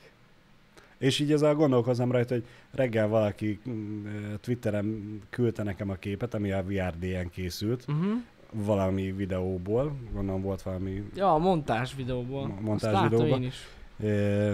[0.99, 6.35] És így ezzel gondolkozom rajta, hogy reggel valaki mm, ö, Twitteren küldte nekem a képet,
[6.35, 8.13] ami a VRDN készült, Uh-huh.
[8.53, 12.47] valami videóból, gondolom volt valami, Ja, a montás videóból.
[12.47, 13.37] Mo- montás Azt videóba.
[13.37, 13.57] én is.
[14.01, 14.53] ö,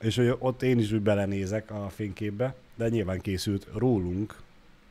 [0.00, 4.36] és hogy ott én is úgy belenézek a fényképbe, de nyilván készült rólunk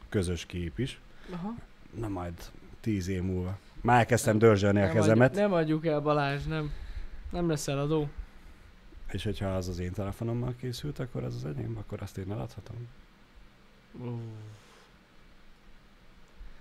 [0.09, 0.99] közös kép is.
[1.33, 1.53] Aha.
[1.99, 2.33] Na majd
[2.81, 3.57] tíz év múlva.
[3.81, 6.71] Már elkezdtem dörzsölni a kezemet, Adjuk, nem adjuk el Balázs, nem.
[7.31, 8.07] Nem lesz eladó.
[9.13, 12.87] És hogyha az az én telefonommal készült, akkor az az enyém, akkor azt én eladhatom.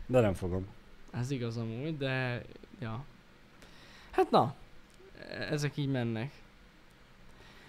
[0.07, 0.67] De nem fogom.
[1.11, 2.43] ez igaz amúgy, de...
[2.79, 3.05] Ja.
[4.11, 4.55] Hát na.
[5.51, 6.33] Ezek így mennek.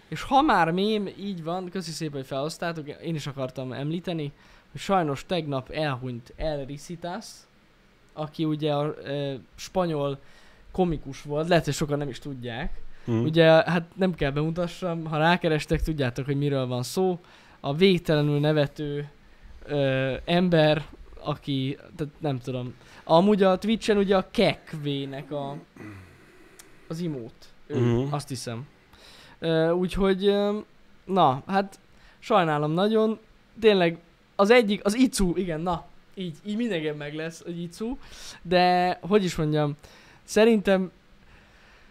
[0.07, 4.31] És ha már mém így van, köszi szépen, hogy felhoztátok, én is akartam említeni,
[4.71, 7.25] hogy sajnos tegnap elhunyt El Ricitas,
[8.13, 10.19] aki ugye a e, spanyol
[10.71, 12.81] komikus volt, lehet, hogy sokan nem is tudják.
[13.11, 13.23] Mm.
[13.23, 17.19] Ugye, hát nem kell bemutassam, ha rákerestek, tudjátok, hogy miről van szó.
[17.59, 19.09] A végtelenül nevető
[19.65, 20.85] ö, ember,
[21.23, 22.73] aki, tehát nem tudom.
[23.03, 25.57] Amúgy a Twitchen ugye a Kekvének a,
[26.87, 27.33] az imót.
[27.67, 28.13] Ő, Mhm.
[28.13, 28.67] Azt hiszem.
[29.39, 30.57] Ö, úgyhogy, ö,
[31.05, 31.79] na, hát
[32.19, 33.19] sajnálom nagyon.
[33.59, 33.97] Tényleg
[34.35, 37.97] az egyik, az Icu, igen, na, így, így mindenképpen meg lesz, hogy Icu.
[38.41, 39.75] De, hogy is mondjam,
[40.23, 40.91] szerintem,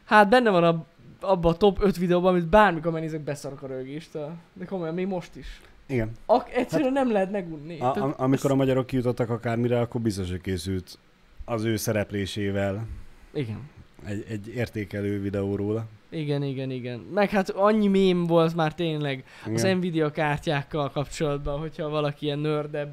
[0.04, 0.84] hát benne van a
[1.20, 4.32] abban a top 5 videóban, amit bármikor megnézek, beszarok a rögéstől.
[4.52, 5.60] De komolyan, még most is.
[5.86, 6.10] Igen.
[6.26, 7.80] Ak- egyszerűen nem lehet megunni.
[7.80, 10.98] A, a, amikor a magyarok kijutottak akármire, akkor biztos, hogy készült
[11.44, 12.86] az ő szereplésével
[13.32, 13.68] Igen.
[14.04, 15.84] egy, egy értékelő videó róla.
[16.10, 16.98] Igen, igen, igen.
[17.14, 19.76] Meg hát annyi mém volt már tényleg az Igen.
[19.76, 22.92] Nvidia kártyákkal kapcsolatban, hogyha valaki ilyen nördebb,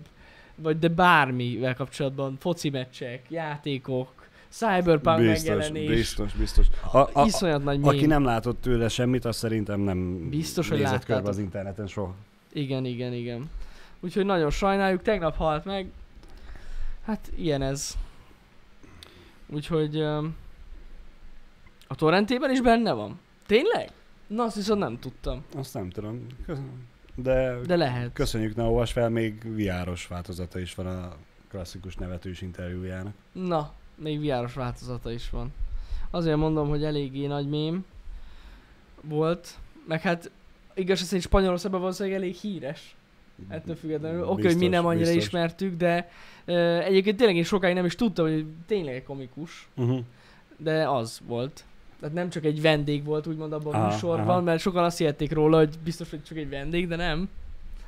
[0.56, 4.17] vagy de bármivel kapcsolatban, foci meccsek, játékok,
[4.50, 5.90] Cyberpunk megjelenés.
[5.90, 6.68] biztos, biztos.
[6.92, 7.88] A, a, a, Iszonyat nagy mém.
[7.88, 12.16] aki nem látott tőle semmit, az szerintem nem Biztos, hogy nézett körbe az interneten soha.
[12.54, 13.50] Igen, igen, igen.
[14.00, 15.88] Úgyhogy nagyon sajnáljuk, tegnap halt meg.
[17.06, 17.96] Hát ilyen ez.
[19.48, 20.36] Úgyhogy um,
[21.88, 23.20] a torrentében is benne van.
[23.46, 23.92] Tényleg?
[24.28, 25.44] Na azt viszont nem tudtam.
[25.56, 26.26] Azt nem tudom.
[26.46, 26.86] Köszönöm.
[27.16, 28.14] De, De lehet.
[28.14, 31.16] köszönjük, ne olvas fel, még VR-os változata is van a
[31.50, 33.14] klasszikus nevetős interjújának.
[33.32, 35.54] Na, még viáros változata is van.
[36.12, 37.86] Azért mondom, hogy eléggé nagy mém
[39.02, 39.58] volt.
[39.88, 40.32] Meg hát
[40.74, 42.96] igaz, szerint Spanyolországban valószínűleg elég híres.
[43.48, 44.24] Ettől függetlenül.
[44.24, 45.24] Oké, hogy mi nem annyira biztos.
[45.24, 46.10] ismertük, de
[46.46, 49.70] uh, egyébként tényleg én sokáig nem is tudtam, hogy tényleg komikus.
[49.76, 50.00] Uh-huh.
[50.58, 51.66] de az volt.
[52.00, 54.42] Tehát nem csak egy vendég volt úgymond abban a műsorban, aha.
[54.42, 57.30] mert sokan azt hihették róla, hogy biztos, hogy csak egy vendég, de nem.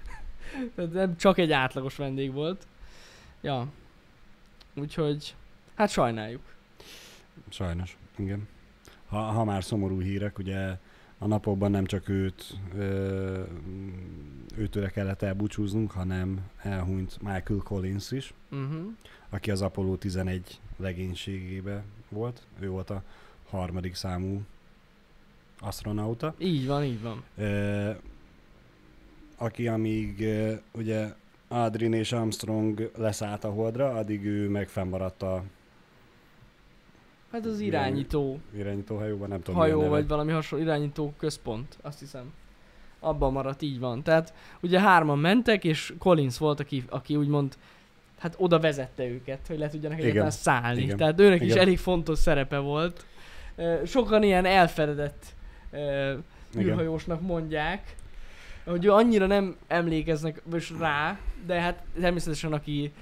[0.75, 2.67] Tehát nem csak egy átlagos vendég volt.
[3.41, 3.67] Ja.
[4.75, 5.35] Úgyhogy,
[5.79, 6.41] hát sajnáljuk.
[7.49, 8.47] Sajnos, igen.
[9.07, 10.77] Ha, ha már szomorú hírek, ugye
[11.17, 13.43] a napokban nem csak őt, ö,
[14.57, 18.85] őtőle kellett elbúcsúznunk, hanem elhunyt Michael Collins is, Uh-huh.
[19.29, 22.41] aki az Apollo 11 legénységébe volt.
[22.59, 23.03] Ő volt a
[23.49, 24.41] harmadik számú
[25.59, 26.35] astronauta.
[26.37, 27.23] Így van, így van.
[27.37, 27.91] Ö,
[29.37, 31.13] aki amíg ö, ugye
[31.47, 35.43] Aldrin és Armstrong leszállt a holdra, addig ő meg fennmaradt a
[37.31, 42.33] Hát az Milyen irányító irányítóhajóban, nem tudom hajó, vagy valami hasonló irányító központ, azt hiszem.
[42.99, 44.03] Abban maradt, így van.
[44.03, 47.57] Tehát ugye hárman mentek, és Collins volt, aki, aki úgymond
[48.19, 50.81] hát oda vezette őket, hogy le tudjanak egyáltalán szállni.
[50.81, 50.97] Igen.
[50.97, 51.57] Tehát őnek is Igen.
[51.57, 53.05] elég fontos szerepe volt.
[53.85, 55.25] Sokan ilyen elfedett
[55.71, 56.23] Igen.
[56.57, 57.95] űrhajósnak mondják,
[58.65, 62.93] hogy ő annyira nem emlékeznek most rá, de hát természetesen aki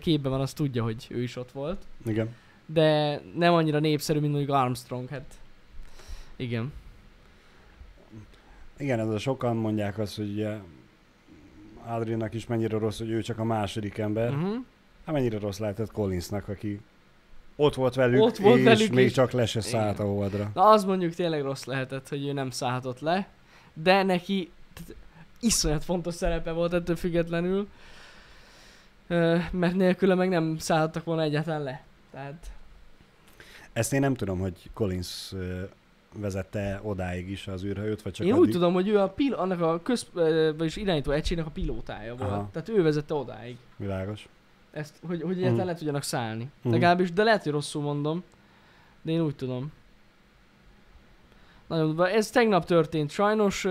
[0.00, 1.82] képben van, az tudja, hogy ő is ott volt.
[2.06, 2.34] Igen.
[2.72, 5.34] De nem annyira népszerű, mint mondjuk Armstrong, hát
[6.36, 6.72] igen.
[8.78, 10.56] Igen, ez a sokan mondják azt, hogy ugye
[11.86, 14.32] Adriannak is mennyire rossz, hogy ő csak a második ember.
[14.32, 14.54] Uh-huh.
[15.04, 16.80] Hát mennyire rossz lehetett Collinsnak, aki
[17.56, 19.12] ott volt velük, Ott volt és velük még is.
[19.12, 20.14] csak le se szállt a Igen.
[20.14, 20.50] holdra.
[20.54, 23.28] Na az mondjuk tényleg rossz lehetett, hogy ő nem szállhatott le,
[23.74, 24.94] de neki tehát,
[25.40, 27.68] iszonyat fontos szerepe volt ettől függetlenül,
[29.50, 31.82] mert nélküle meg nem szállhattak volna egyáltalán le.
[32.10, 32.50] Tehát
[33.72, 35.32] Ezt én nem tudom, hogy Collins
[36.14, 38.44] vezette odáig is az űrhajót, vagy csak Én addig?
[38.44, 40.06] úgy tudom, hogy ő a pil, annak a köz,
[40.56, 42.30] vagyis irányító egységnek a pilótája volt.
[42.30, 42.48] Aha.
[42.52, 43.56] Tehát ő vezette odáig.
[43.76, 44.28] Világos.
[44.70, 45.66] Ezt, hogy, hogy egyáltalán Mhm.
[45.66, 46.50] le tudjanak szállni.
[46.62, 46.72] Mhm.
[46.72, 48.22] Legalábbis, de lehet, hogy rosszul mondom.
[49.02, 49.72] De én úgy tudom.
[51.66, 52.06] Nagyon.
[52.06, 53.10] Ez tegnap történt.
[53.10, 53.66] Sajnos,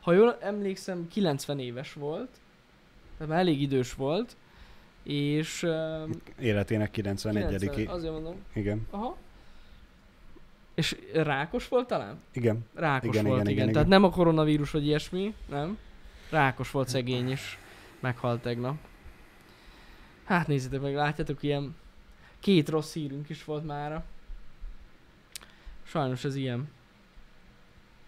[0.00, 2.28] ha jól emlékszem, 90 éves volt.
[3.16, 4.36] Tehát már elég idős volt.
[5.02, 5.66] És...
[6.40, 8.34] Életének 91 90, azért mondom.
[8.52, 8.86] Igen.
[8.90, 9.16] Aha.
[10.78, 12.20] És rákos volt talán?
[12.32, 12.66] Igen.
[12.74, 14.00] Rákos Igen, volt, igen, igen, igen, Tehát igen.
[14.00, 15.78] nem a koronavírus vagy ilyesmi, nem.
[16.30, 17.58] Rákos volt szegény, és
[18.00, 18.76] meghalt tegnap.
[20.24, 21.76] Hát nézzétek meg, látjátok, ilyen
[22.40, 24.04] két rossz hírünk is volt mára.
[25.82, 26.70] Sajnos ez ilyen.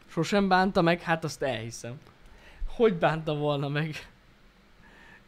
[0.07, 2.01] Sosem bánta meg, hát azt elhiszem.
[2.67, 3.95] Hogy bánta volna meg?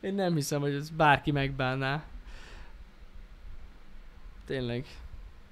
[0.01, 2.05] Én nem hiszem, hogy ez bárki megbánná.
[4.47, 4.87] Tényleg.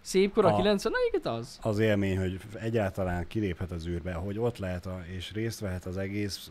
[0.01, 1.59] Szép kor a A- 90 igen az.
[1.63, 5.97] Az élmény, hogy egyáltalán kiléphet az űrbe, hogy ott lehet a, és részt vehet az
[5.97, 6.51] egész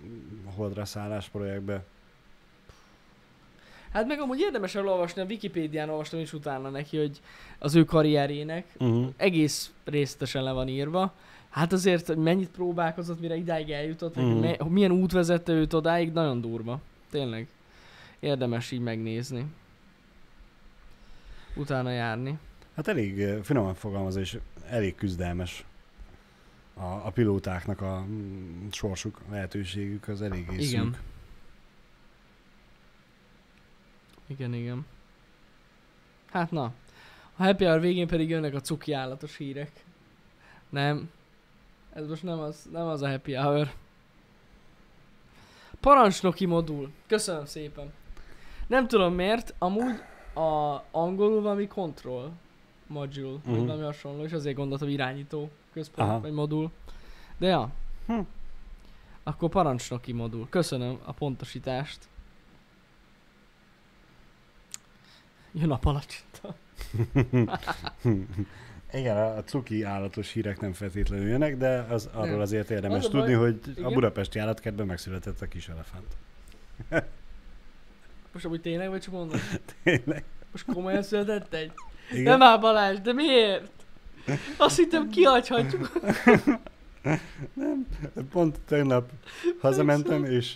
[0.55, 1.83] holdra szállás projektbe.
[3.93, 7.19] Hát meg amúgy érdemes elolvasni, a Wikipédián olvastam is utána neki, hogy
[7.59, 9.07] az ő karrierjének Uh-huh.
[9.17, 11.13] egész részletesen le van írva.
[11.49, 14.15] Hát azért, hogy mennyit próbálkozott, mire idáig eljutott.
[14.15, 14.25] Mhm.
[14.25, 16.79] me- milyen út vezette őt odáig, nagyon durva.
[17.11, 17.47] Tényleg.
[18.19, 19.45] Érdemes így megnézni.
[21.55, 22.37] Utána járni.
[22.79, 24.37] Hát elég finoman fogalmazva, és
[24.69, 25.65] elég küzdelmes
[26.73, 30.83] a, a pilótáknak a mm, sorsuk, lehetőségük az eléggé Igen.
[30.83, 31.01] szűk.
[34.27, 34.85] Igen, igen.
[36.31, 36.63] Hát na.
[37.35, 39.71] A happy hour végén pedig jönnek a cuki állatos hírek.
[40.69, 41.11] Nem.
[41.93, 43.73] Ez most nem az, nem az a happy hour.
[45.79, 46.91] Parancsnoki modul.
[47.07, 47.93] Köszönöm szépen.
[48.67, 50.01] Nem tudom miért, amúgy
[50.33, 52.33] a angolul valami control
[52.89, 53.43] module, uh-huh.
[53.45, 53.65] vagy Mhm.
[53.67, 56.19] valami hasonló, és azért gondoltam irányító központ, Aha.
[56.19, 56.71] vagy modul.
[57.37, 57.69] De ja.
[58.07, 58.19] Hm.
[59.23, 60.47] Akkor parancsnoki modul.
[60.49, 62.07] Köszönöm a pontosítást.
[65.53, 66.55] Jön a palacsinta.
[68.91, 72.39] Igen, a a cuki állatos hírek nem feltétlenül jönnek, de az, arról Nem.
[72.39, 73.93] azért érdemes Az a baj- tudni, hogy a Igen.
[73.93, 76.15] budapesti állatkertben megszületett a kis elefánt.
[78.33, 79.39] Most amúgy tényleg, vagy csak mondom?
[79.83, 80.23] Tényleg.
[80.51, 81.71] Most komolyan született egy?
[82.11, 82.23] Igen?
[82.23, 83.71] Nem áll Balázs, de miért?
[84.57, 85.91] Azt hittem kihagyhatjuk.
[88.31, 89.09] Pont tegnap
[89.59, 90.55] hazamentem, és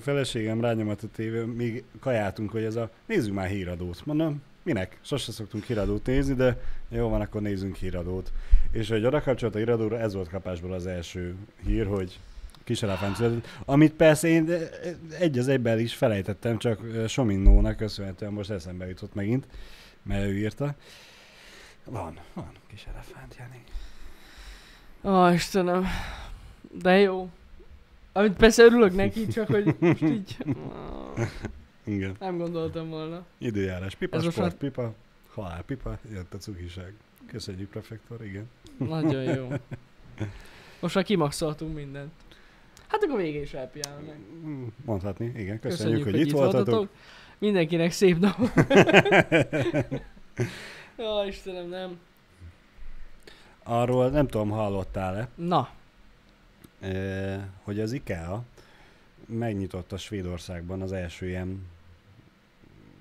[0.00, 4.06] feleségem rányomat a tévé, még kajáltunk, hogy ez a nézzük már híradót.
[4.06, 4.98] Mondom, minek?
[5.00, 8.32] Sose szoktunk híradót nézni, de jó van, akkor nézzünk híradót.
[8.72, 11.34] És hogy oda kapcsolt a híradóra, ez volt kapásból az első
[11.66, 12.18] hír, hogy
[12.64, 14.50] kis elefánt született, amit persze én
[15.18, 19.46] egy az egyben is felejtettem, csak Sominnónak köszönhetően most eszembe jutott megint,
[20.02, 20.74] mert ő írta.
[21.84, 23.64] Van, van kis elefánt, Jani.
[25.04, 25.86] Ó, Istenem.
[26.82, 27.30] De jó.
[28.12, 30.36] Amit persze örülök neki, csak hogy most így...
[31.84, 32.16] Igen.
[32.18, 33.24] Nem gondoltam volna.
[33.38, 34.94] Időjárás, pipa, Ez sport, már- pipa,
[35.34, 36.94] halál, pipa, jött a cukiság.
[37.26, 38.50] Köszönjük, prefektor, igen.
[38.76, 39.48] Nagyon jó.
[40.80, 42.12] Most már kimaxoltunk mindent.
[42.86, 44.14] Hát akkor végén is elpiálnak.
[44.84, 45.60] Mondhatni, igen.
[45.60, 46.88] Köszönjük, Köszönjük, hogy, itt voltatok.
[47.42, 48.36] Mindenkinek szép nap.
[50.96, 51.98] Jó, Istenem, nem.
[53.62, 55.68] Arról nem tudom, hallottál-e, Na,
[57.62, 58.42] hogy az IKEA
[59.26, 61.66] megnyitotta Svédországban az első ilyen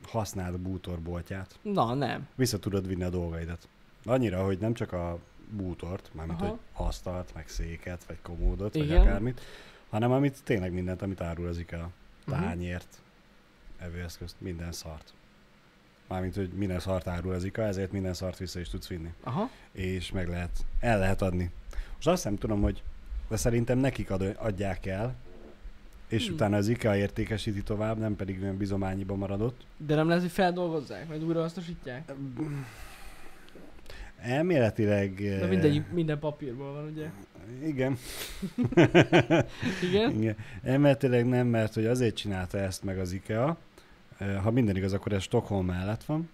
[0.08, 1.60] használt bútorboltját.
[1.62, 2.27] na nem.
[2.36, 3.67] Vissza tudod vinni a dolgaidat.
[4.06, 5.17] Annyira, hogy nem csak a
[5.49, 6.49] bútort, mármint Aha.
[6.49, 9.01] hogy asztalt, meg széket, vagy komódot, vagy Igen.
[9.01, 9.41] akármit,
[9.89, 11.89] hanem amit tényleg mindent, amit árul az IKEA.
[12.25, 13.01] Tányért,
[13.82, 15.13] evőeszközt, minden szart.
[16.08, 19.13] Mármint, hogy minden szart árul az IKEA, ezért minden szart vissza is tudsz vinni.
[19.24, 19.50] Aha.
[19.72, 21.52] És meg lehet, el lehet adni.
[21.96, 22.84] Most azt nem tudom, hogy
[23.30, 25.15] de szerintem nekik ad, adják el,
[26.08, 26.34] és Hmm.
[26.34, 29.65] utána az IKEA értékesíti tovább, nem pedig olyan bizományiba maradott.
[29.78, 32.12] De nem lehet, hogy feldolgozzák, majd újra hasznosítják?
[34.22, 35.13] Elméletileg...
[35.15, 37.10] De eh, mindegy, minden papírból van, ugye?
[37.67, 37.98] Igen.
[39.89, 40.12] Igen?
[40.12, 40.36] Igen.
[40.63, 43.58] Elméletileg nem, mert hogy azért csinálta ezt meg az IKEA,
[44.41, 46.29] ha minden igaz, akkor ez Stockholm mellett van.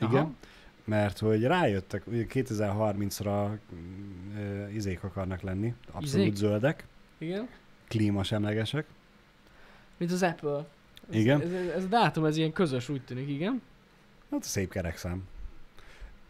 [0.00, 0.14] Igen.
[0.14, 0.32] Aha.
[0.84, 6.34] Mert hogy rájöttek, hogy 2030-ra mm, eh, izék akarnak lenni, abszolút Izék?
[6.34, 6.86] zöldek,
[7.18, 7.48] Igen?
[7.88, 8.86] klímasemlegesek.
[9.96, 10.66] Mint az Apple.
[11.10, 11.40] Ez, Igen.
[11.40, 13.62] Ez, ez, ez a dátum, ez ilyen közös, úgy tűnik, igen?
[14.30, 15.22] Hát szép kerekszám.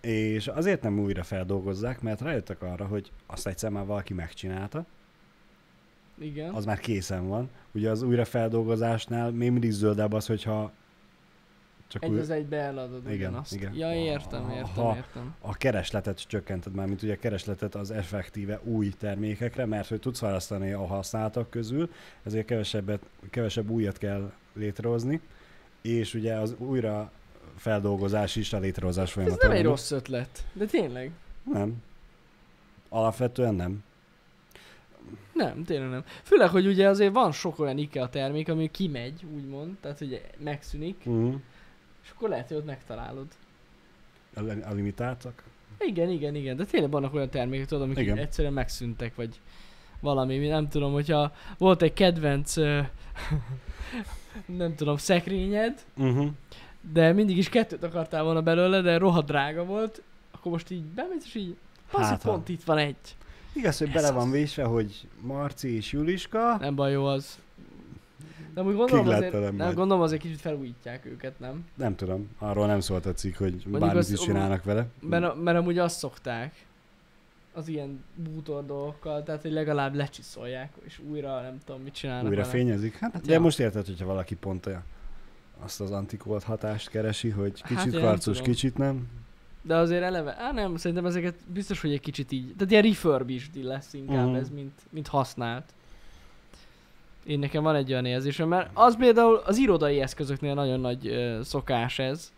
[0.00, 4.86] És azért nem újra feldolgozzák, mert rájöttek arra, hogy azt egyszer már valaki megcsinálta,
[6.22, 6.54] Igen.
[6.54, 7.50] az már készen van.
[7.74, 10.72] Ugye az újrafeldolgozásnál még mindig zöldebb az, hogyha
[11.88, 13.54] Csak Egy az egybe eladod Igen, ugyanazt.
[13.54, 13.74] igen.
[13.74, 15.34] Ja, értem, értem, Ha- értem.
[15.40, 20.20] a keresletet csökkented már, mint ugye a keresletet az effektíve új termékekre, mert hogy tudsz
[20.20, 21.90] választani a használtak közül,
[22.22, 25.20] ezért kevesebbet, kevesebb újat kell létrehozni,
[25.82, 27.10] és ugye az újra
[27.56, 29.46] feldolgozás is a létrehozás Ez folyamata.
[29.46, 30.44] nem egy rossz ötlet.
[30.52, 31.10] De tényleg.
[31.52, 31.82] Nem.
[32.88, 33.82] Alapvetően nem.
[35.32, 36.04] Nem, tényleg nem.
[36.22, 40.96] Főleg, hogy ugye azért van sok olyan IKEA termék, ami kimegy, úgymond, tehát hogy megszűnik,
[41.04, 41.34] Uh-huh.
[42.04, 43.26] és akkor lehet, hogy ott megtalálod.
[44.34, 45.42] A, a limitáltak?
[45.78, 48.18] Igen, igen, igen, de tényleg vannak olyan termékek, tudod, amik Igen.
[48.18, 49.40] egyszerűen megszűntek, vagy
[50.00, 52.54] valami, mi nem tudom, hogyha volt egy kedvenc,
[54.46, 56.26] nem tudom, szekrényed, Uh-huh.
[56.92, 61.24] de mindig is kettőt akartál volna belőle, de rohadt drága volt, akkor most így bemész,
[61.24, 61.56] és így,
[61.92, 62.96] hát, pont itt van egy.
[63.52, 64.14] Igaz, hogy Ez bele az.
[64.14, 66.56] van vésve, hogy Marci és Juliska.
[66.60, 67.38] Nem baj, jó az.
[68.54, 69.74] De amúgy gondolom azért, nem, majd.
[69.74, 71.64] gondolom azért kicsit felújítják őket, nem?
[71.74, 74.86] Nem tudom, arról nem szólt a cikk, hogy Mondjuk bármit az- is csinálnak vele.
[75.00, 76.54] Mert, mert amúgy azt szokták
[77.52, 82.40] az ilyen bútor dolgokkal, tehát hogy legalább lecsiszolják, és újra nem tudom mit csinálnak Újra
[82.40, 82.52] vele.
[82.52, 82.96] fényezik?
[82.98, 83.40] Hát, Hát de ja.
[83.40, 84.82] most érted, hogyha valaki pont olyan
[85.60, 88.52] azt az antikolt hatást keresi, hogy Hát kicsit karcos, tudom.
[88.52, 89.06] kicsit nem.
[89.62, 93.64] De azért eleve, á nem, szerintem ezeket biztos, hogy egy kicsit így, tehát ilyen refurbished
[93.64, 94.34] lesz inkább Mhm.
[94.36, 95.64] ez, mint, mint használt.
[97.24, 101.38] Én nekem van egy olyan érzésem, mert az például az irodai eszközöknél nagyon nagy ö,
[101.42, 102.32] szokás ez,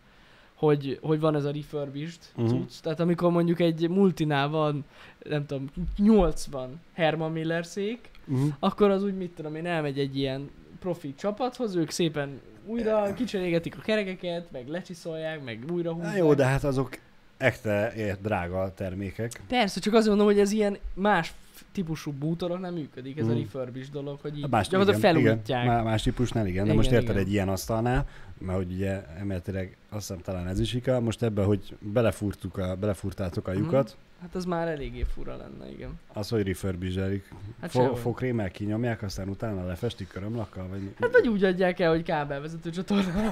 [0.53, 2.49] hogy, hogy van ez a refurbished uh-huh.
[2.59, 2.81] cucc.
[2.81, 4.85] Tehát amikor mondjuk egy multinál van,
[5.29, 5.65] nem tudom,
[5.97, 8.53] 80 Herman Miller szék, Uh-huh.
[8.59, 13.77] akkor az úgy, mit tudom én, elmegy egy ilyen profi csapathoz, ők szépen újra kicserégetik
[13.77, 16.17] a kerekeket, meg lecsiszolják, meg újra húzzák.
[16.17, 16.97] Jó, de hát azok
[17.37, 19.31] ekte drága termékek.
[19.47, 21.33] Persze, csak azért mondom, hogy ez ilyen más
[21.71, 23.29] típusú bútorok nem működik, ez Mm.
[23.29, 25.63] a refurbished dolog, hogy így Más, gyakorlatilag igen, felújítják.
[25.63, 27.21] Igen, má- más típusnál igen, de Igen, most érted igen.
[27.25, 31.43] egy ilyen asztalnál, mert hogy ugye emeletileg azt hiszem talán ez is ika, most ebbe,
[31.43, 33.59] hogy belefúrtuk a, belefúrtátok a Mhm.
[33.61, 35.89] lyukat, Hát az már eléggé fura lenne, igen.
[36.13, 37.33] az, hogy refurbishelik.
[37.61, 37.99] Hát Fo- sehogy.
[37.99, 40.79] Fogkrémmel kinyomják, aztán utána lefestik körömlakkal, vagy...
[41.01, 43.29] Hát vagy úgy adják el, hogy kábelvezető csatorna.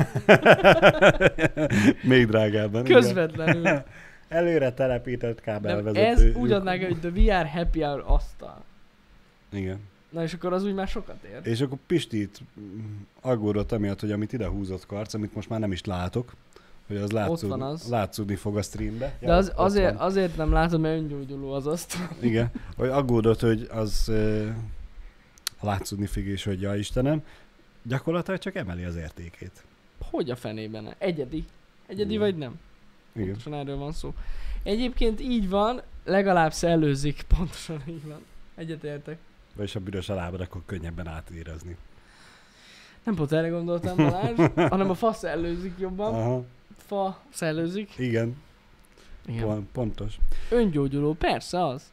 [2.03, 2.83] Még drágábban.
[2.83, 3.67] Közvetlenül.
[4.33, 6.29] Előre telepített Nem, kábelvezető.
[6.29, 8.63] ez úgy adnák el, hogy the VR happy hour asztal.
[9.51, 9.79] Igen.
[10.09, 11.39] Na és akkor az úgy már sokat ér.
[11.43, 15.59] És akkor Pisti itt mm, aggódott amiatt, hogy amit ide húzott karc, amit most már
[15.59, 16.33] nem is látok,
[16.87, 17.87] hogy az, látszód, van az.
[17.89, 19.17] látszódni fog a streambe.
[19.19, 20.05] De az, ott azért, van.
[20.07, 22.09] azért nem látom, mert öngyógyuló az asztal.
[22.19, 24.47] Igen, hogy aggódott, hogy az uh,
[25.61, 27.23] látszódni fog, és hogy ja Istenem,
[27.83, 29.63] gyakorlatilag csak emeli az értékét.
[30.11, 30.93] Hogy a fenében?
[30.97, 31.45] Egyedi.
[31.87, 32.21] Egyedi Igen.
[32.21, 32.59] vagy nem?
[33.15, 33.27] Igen.
[33.27, 34.13] Pontosan erről van szó.
[34.63, 38.19] Egyébként így van, legalább szellőzik, pontosan így van.
[38.55, 39.17] Egyetértek.
[39.55, 41.77] Vagyis a büdös a lábad, akkor könnyebben átérezni.
[43.03, 46.13] Nem pont erre gondoltam Balázs, hanem a fa szellőzik jobban.
[46.13, 46.43] Aha,
[46.77, 47.97] Fa szellőzik.
[47.97, 48.35] igen,
[49.25, 49.41] Igen.
[49.47, 50.17] pon- pontos.
[50.49, 51.91] Öngyógyuló, persze az.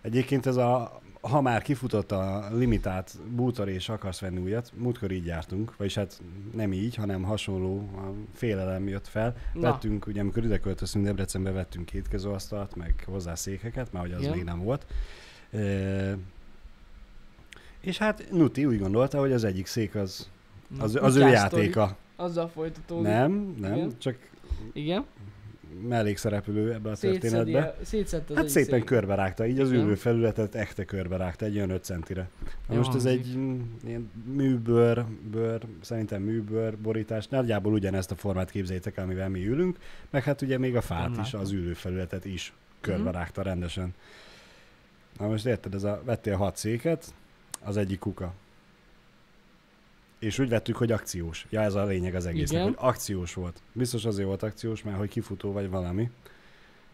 [0.00, 5.26] Egyébként ez a, ha már kifutott a limitált bútor és akarsz venni újat, múltkor így
[5.26, 6.22] jártunk, vagyis hát
[6.54, 9.36] nem így, hanem hasonló a félelem jött fel.
[9.52, 14.20] Na, Vettünk, ugye amikor ide költöztünk Debrecenbe, vettünk kétkezőasztalt, meg hozzá székeket, mert hogy az
[14.20, 14.32] Igen.
[14.32, 14.86] még nem volt.
[15.50, 16.16] E,
[17.80, 20.30] és hát Nuti úgy gondolta, hogy az egyik szék az,
[20.76, 21.96] na, az, az ő játéka.
[22.16, 23.06] Azzal folytatódik.
[23.06, 23.92] Nem, nem, Igen.
[23.98, 24.16] csak
[24.72, 25.04] Igen.
[25.88, 27.76] Mellékszereplő ebbe a Szétszedi, történetbe.
[27.82, 28.84] szétszedte az Hát szépen szék.
[28.84, 29.84] körbe rágta, így az Igen.
[29.84, 32.28] ülőfelületet ekte körbe rágta, egy olyan 5 centire.
[32.68, 38.50] Na most ez egy mm, ilyen műbőr, bőr, szerintem műbőr borítás, nagyjából ugyanezt a formát
[38.50, 39.78] képzeljétek el, amivel mi ülünk,
[40.10, 41.40] meg hát ugye még a fát Nem is, látom.
[41.40, 43.12] az ülőfelületet is körbe Mhm.
[43.12, 43.94] rágta rendesen.
[45.18, 47.14] Na most érted, ez a, vettél hat széket,
[47.64, 48.32] az egyik kuka.
[50.18, 51.46] És úgy vettük, hogy akciós.
[51.50, 52.74] Ja, ez a lényeg az egésznek, Igen.
[52.74, 53.62] hogy akciós volt.
[53.72, 56.10] Biztos azért volt akciós, mert hogy kifutó vagy valami.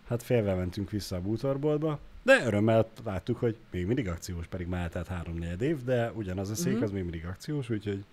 [0.08, 4.82] Hát félve mentünk vissza a bútorboltba, de örömmel láttuk, hogy még mindig akciós, pedig már
[4.82, 6.82] eltelt három év, de ugyanaz a szék, Mhm.
[6.82, 8.04] az még mindig akciós, úgyhogy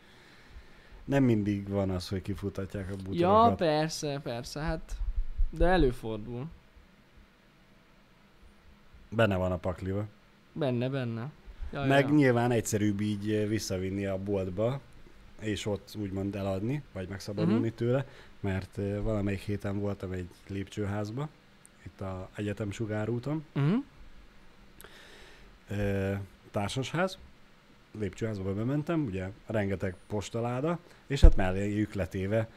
[1.05, 3.55] nem mindig van az, hogy kifutatják a Ja, bútorokat.
[3.57, 4.97] persze, persze, hát.
[5.49, 6.45] De előfordul.
[9.09, 10.05] Benne van a pakliba.
[10.53, 11.29] Benne, benne.
[11.73, 12.13] Ja, Meg ja.
[12.15, 14.79] nyilván egyszerűbb így visszavinni a boltba,
[15.39, 17.75] és ott úgymond eladni, vagy megszabadulni Mhm.
[17.75, 18.05] tőle,
[18.39, 21.29] mert valamelyik héten voltam egy lépcsőházba,
[21.85, 23.83] itt a Egyetem Sugárúton, Uh-huh.
[25.67, 26.19] eh,
[26.51, 27.17] társasház,
[27.99, 32.47] lépcsőházba bementem, ugye rengeteg postaláda, és hát melléjük letéve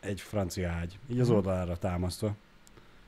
[0.00, 1.36] egy francia ágy, így az Mhm.
[1.36, 2.34] oldalára támasztva.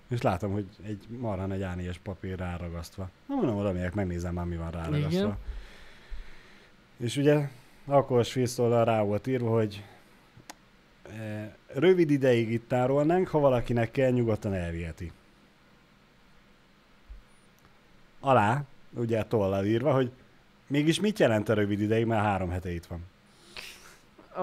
[0.08, 3.10] És látom, hogy egy marha egy A4-es papír ráragasztva.
[3.26, 5.08] Na mondom, oda megyek, megnézem már, mi van ráragasztva.
[5.18, 5.36] Igen.
[6.96, 7.48] És ugye
[7.86, 9.84] alkohols fésztollal rá volt írva, hogy
[11.18, 15.12] Eh, Rövid ideig itt tárolnánk, ha valakinek kell, nyugodtan elviheti.
[18.20, 18.64] Alá,
[18.94, 20.10] ugye tollal írva, hogy
[20.66, 23.04] mégis mit jelent a rövid ideig, mert három hete itt van.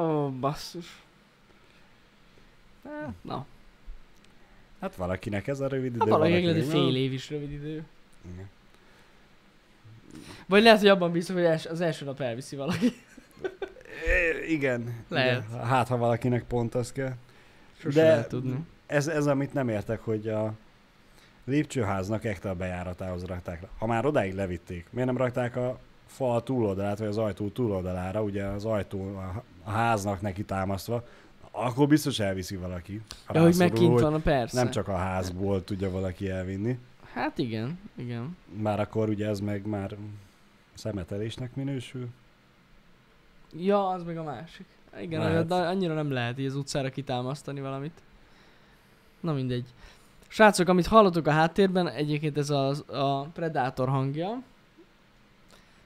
[0.01, 1.01] Ó, basszus.
[2.83, 3.45] Hát, na.
[4.81, 5.97] Hát valakinek ez a rövid idő.
[5.99, 7.83] Hát valakinek lehet, hogy fél év is rövid idő.
[8.33, 8.49] Igen.
[10.47, 12.91] Vagy lehet, hogy abban bízom, hogy els- az első nap elviszi valaki.
[14.47, 15.03] Igen.
[15.07, 15.43] Lehet.
[15.49, 15.65] Igen.
[15.65, 17.13] Hát, ha valakinek pont az kell.
[17.77, 18.65] Sose De- lehet tudni.
[18.85, 20.53] Ez, ez, amit nem értek, hogy a
[21.45, 23.63] lépcsőháznak ekte a bejáratához rakták.
[23.77, 28.43] Ha már odáig levitték, miért nem rakták a fal túloldalát, vagy az ajtó túloldalára, ugye
[28.43, 31.07] az ajtó a, háznak neki támasztva,
[31.51, 33.01] akkor biztos elviszi valaki.
[33.33, 34.61] Ja, hogy meg rászorul, kint hogy van, a persze.
[34.61, 36.77] Nem csak a házból tudja valaki elvinni.
[37.13, 38.37] Hát igen, igen.
[38.61, 39.95] Már akkor ugye ez meg már
[40.73, 42.07] szemetelésnek minősül.
[43.57, 44.65] Ja, az meg a másik.
[45.01, 45.47] Igen, Lehet.
[45.47, 48.01] de annyira nem lehet így az utcára kitámasztani valamit.
[49.19, 49.65] Na mindegy.
[50.27, 54.41] Srácok, amit hallotok a háttérben, egyébként ez az, a Predator hangja.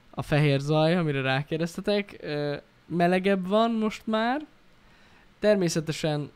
[0.09, 2.25] A fehér zaj, amire rákérdeztetek.
[2.85, 4.45] Melegebb van most már.
[5.39, 6.31] Természetesen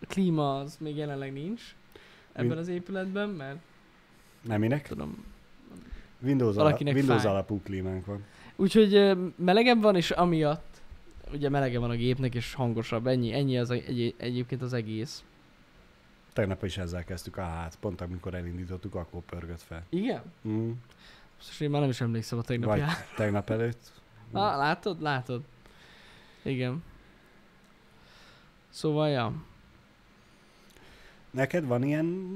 [0.00, 1.62] a klíma az még jelenleg nincs
[2.32, 3.56] ebben Min- az épületben, mert
[4.40, 4.88] Nem minek?
[4.88, 5.24] tudom,
[6.22, 7.30] Windows, ala, Windows fáj.
[7.30, 8.24] alapú klímánk van.
[8.56, 10.71] Úgyhogy melegebb van, és amiatt
[11.32, 13.06] ugye melege van a gépnek, és hangosabb.
[13.06, 15.24] Ennyi, ennyi az egy, egyébként az egész.
[16.32, 19.84] Tegnap is ezzel kezdtük a hát, pont amikor elindítottuk, akkor pörgött fel.
[19.88, 20.22] Igen?
[20.48, 20.70] Mm.
[21.36, 23.92] Most én már nem is emlékszem a tegnapi Vagy tegnap előtt.
[24.34, 25.02] Ah, látod?
[25.02, 25.42] Látod?
[26.42, 26.82] Igen.
[28.68, 29.32] Szóval, ja.
[31.30, 32.28] Neked van ilyen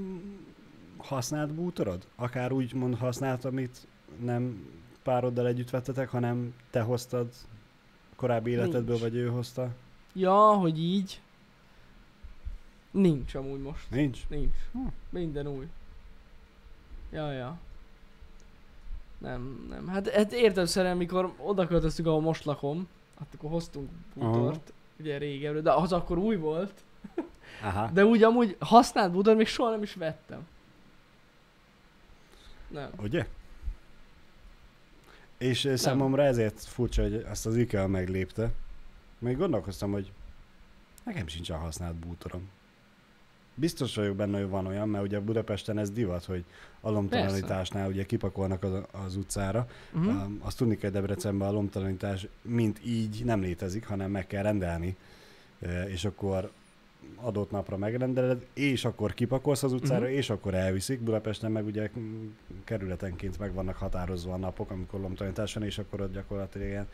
[0.96, 2.06] használt bútorod?
[2.16, 3.86] Akár úgy mond használt, amit
[4.20, 4.68] nem
[5.02, 7.28] pároddal együtt vettetek, hanem te hoztad
[8.16, 9.00] korábbi életedből, Nincs.
[9.00, 9.68] vagy ő hozta?
[10.12, 11.20] Ja, hogy így.
[12.90, 13.90] Nincs amúgy most.
[13.90, 14.28] Nincs?
[14.28, 14.54] Nincs.
[14.72, 14.86] Hm.
[15.10, 15.66] Minden új.
[17.10, 17.58] Ja, ja.
[19.18, 19.88] Nem, nem.
[19.88, 22.88] Hát, hát értelmszerűen, mikor oda költöztük, ahol most lakom,
[23.18, 26.84] hát akkor hoztunk bútort, ugye régebről, de az akkor új volt.
[27.62, 27.90] Aha.
[27.92, 30.46] De úgy amúgy használt bútor még soha nem is vettem.
[32.68, 32.90] Nem.
[32.98, 33.26] Ugye?
[35.38, 35.76] És nem.
[35.76, 38.50] számomra ezért furcsa, hogy ezt az IKEA meglépte.
[39.18, 40.12] Még gondolkoztam, hogy
[41.04, 42.48] nekem sincs a használt bútorom.
[43.54, 46.44] Biztos vagyok benne, hogy van olyan, mert ugye Budapesten ez divat, hogy
[46.80, 49.68] a lomtalanításnál ugye kipakolnak az, az utcára.
[49.92, 50.14] Uh-huh.
[50.14, 54.96] Um, azt tudni kell Debrecenben a lomtalanítás mint így nem létezik, hanem meg kell rendelni.
[55.60, 56.50] E, és akkor
[57.14, 60.16] adott napra megrendeled, és akkor kipakolsz az utcára, uh-huh.
[60.16, 61.00] és akkor elviszik.
[61.00, 62.26] Budapesten meg ugye mm,
[62.64, 66.86] kerületenként meg vannak határozva a napok, amikor lomtalanítás van, és akkor ott gyakorlatilag ilyen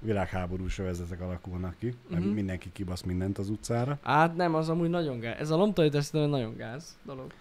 [0.00, 2.10] világháborús övezetek alakulnak ki, uh-huh.
[2.10, 2.34] mert Mhm.
[2.34, 3.98] mindenki kibasz mindent az utcára.
[4.02, 5.36] Hát nem, az amúgy nagyon gáz.
[5.38, 7.32] Ez a lomtalanítás nagyon gáz dolog.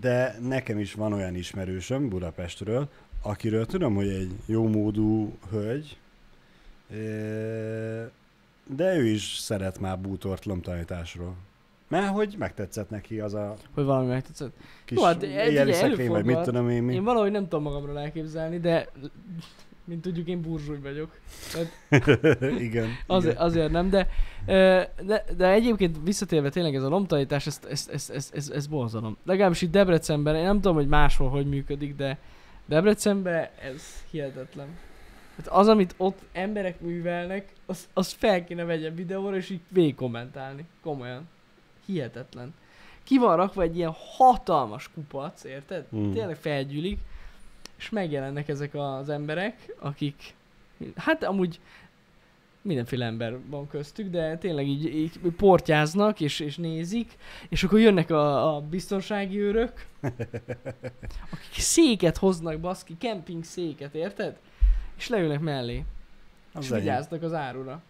[0.00, 2.88] De nekem is van olyan ismerősöm Budapestről,
[3.22, 5.98] akiről tudom, hogy egy jó módú hölgy,
[6.90, 8.04] ö,
[8.76, 11.34] de ő is szeret már bútort lomtanításról.
[11.88, 14.52] Mert hogy megtetszett neki az a Hogy valami megtetszett.
[14.84, 16.94] kis Jó, hát, figyelj, szekrény, vagy mit tudom én mi.
[16.94, 18.88] Én valahogy nem tudom magamról elképzelni, de
[19.84, 21.18] mint tudjuk, én burzsúly vagyok.
[22.68, 22.88] igen.
[23.06, 23.46] Azért, igen.
[23.46, 24.08] azért nem, de,
[25.06, 29.16] de, de egyébként visszatérve tényleg ez a lomtalanítás, ez, ez, ez, ez, ez, ez borzalom.
[29.24, 32.18] Legalábbis itt Debrecenben, én nem tudom, hogy máshol hogy működik, de
[32.66, 34.66] Debrecenben ez hihetetlen.
[35.40, 39.94] Hát az, amit ott emberek művelnek, az, az fel kéne vegyen videóra, és így végig
[39.94, 40.64] kommentálni.
[40.82, 41.28] Komolyan.
[41.86, 42.54] Hihetetlen.
[43.02, 45.86] Ki van rakva egy ilyen hatalmas kupac, érted?
[45.96, 46.12] Mm.
[46.12, 46.98] Tényleg felgyűlik,
[47.76, 50.34] és megjelennek ezek az emberek, akik,
[50.96, 51.60] hát amúgy
[52.62, 57.16] mindenféle ember van köztük, de tényleg így, így portyáznak és, és nézik,
[57.48, 59.86] és akkor jönnek a, a biztonsági őrök,
[61.32, 64.38] akik széket hoznak, baszki, kemping széket, érted?
[65.00, 65.84] És leülnek mellé,
[66.52, 67.82] Az és vigyáznak az árura.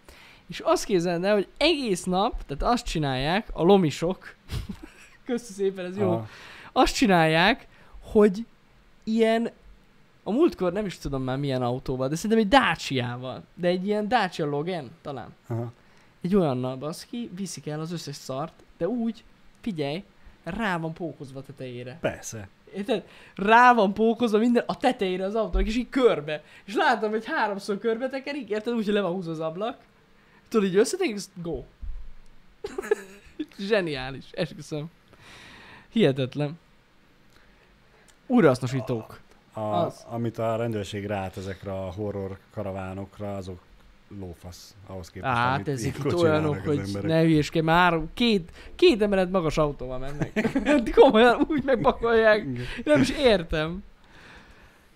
[0.47, 4.35] És azt képzeld el, hogy egész nap, tehát azt csinálják, a lomisok,
[5.25, 6.29] köszönöm szépen, ez jó, Aha.
[6.73, 7.69] azt csinálják,
[8.01, 8.47] hogy
[9.05, 9.51] ilyen,
[10.23, 14.09] a múltkor nem is tudom már milyen autóval, de szerintem egy Dacia-val, de egy ilyen
[14.09, 15.35] Dacia Logan talán.
[15.47, 15.73] Aha.
[16.21, 19.25] Egy olyannal baszki, viszik el az összes szart, de úgy,
[19.61, 20.05] figyelj,
[20.45, 21.99] rá van pókozva tetejére.
[22.01, 22.49] Persze.
[22.75, 23.05] Érted?
[23.35, 26.43] Rá van pókozva minden a tetejére az autónak, és így körbe.
[26.64, 28.75] És látom, hogy háromszor körbe tekerik, érted?
[28.75, 29.79] Úgy, hogy le van húzva az ablak.
[30.49, 31.64] Tudod, így összetekerik, és go.
[33.68, 34.91] Zseniális, esküszöm.
[35.89, 36.59] Hihetetlen.
[38.27, 39.21] Újrahasznosítók.
[39.53, 40.05] A, Az.
[40.09, 43.61] amit a rendőrség ráállt ezekre a horror karavánokra, azok
[44.19, 49.59] lófasz ahhoz képest, amit ezek itt olyanok, hogy ne hülyeskedj, már két, két emelet magas
[49.59, 50.51] autóval mennek.
[51.01, 52.47] Komolyan úgy megpakolják.
[52.85, 53.83] Nem is értem.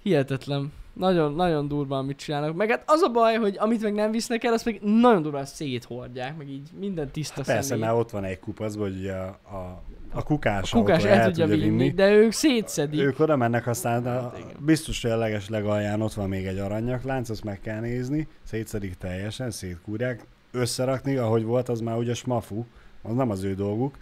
[0.02, 0.72] Hihetetlen.
[0.94, 2.56] Nagyon, nagyon durva, amit csinálnak.
[2.56, 5.44] Meg hát az a baj, hogy amit meg nem visznek el, azt meg nagyon durván
[5.44, 7.84] széthordják, meg így minden tiszta Persze, személy.
[7.84, 9.82] mert ott van egy kupacban, hogy ugye a, a,
[10.12, 13.00] a kukás, A kukás autó el tudja vinni, de ők szétszedik.
[13.00, 14.50] Ők oda mennek, aztán a, Hát igen.
[14.58, 18.94] biztos, hogy a leges legalján ott van még egy aranyaklánc, azt meg kell nézni, szétszedik
[18.94, 22.64] teljesen, szétkúrják, összerakni, ahogy volt, az már ugye smafu,
[23.02, 23.96] az nem az ő dolguk.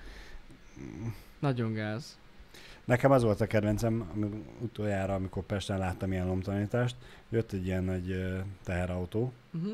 [1.41, 2.19] Nagyon gáz.
[2.85, 4.11] Nekem az volt a kedvencem,
[4.61, 6.97] utoljára, amikor Pesten láttam ilyen lomtanítást,
[7.29, 9.73] jött egy ilyen nagy ö, teherautó, Uh-huh.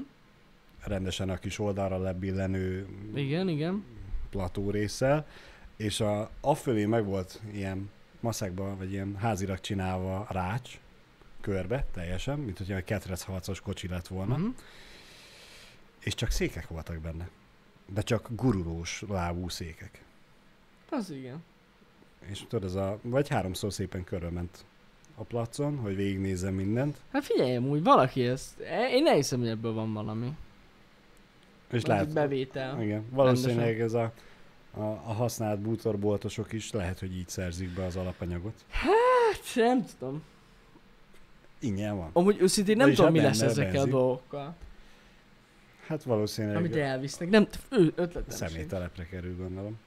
[0.84, 3.84] rendesen a kis oldalra lebillenő Igen, igen.
[4.30, 5.26] plató résszel,
[5.76, 7.90] és a, afölé meg volt ilyen
[8.20, 10.80] maszekba, vagy ilyen házirak csinálva rács,
[11.40, 14.54] körbe teljesen, mint hogyha egy ketrec harcos kocsi lett volna, Uh-huh.
[16.00, 17.28] és csak székek voltak benne.
[17.86, 20.04] De csak gurulós lábú székek.
[20.90, 21.42] Az igen.
[22.30, 24.64] És tudod, ez a, vagy háromszor szépen körülment
[25.14, 29.48] a placon, hogy végignézzem mindent, Hát figyelj, úgy valaki ezt, e- én nem hiszem, hogy
[29.48, 30.26] ebből van valami.
[31.72, 32.82] és Valami lehet, bevétel.
[32.82, 34.12] igen, valószínűleg ez a,
[34.74, 38.64] a, a használt bútorboltosok is lehet, hogy így szerzik be az alapanyagot.
[38.68, 40.22] Hát, nem tudom.
[41.60, 42.10] Ingyen van.
[42.12, 44.54] Amúgy őszintén nem Vagyis tudom, mi hát lesz benne ezekkel a dolgokkal,
[45.86, 47.28] Hát valószínűleg amit elvisznek.
[47.28, 49.78] Nem, ötletem személytelepre kerül, gondolom.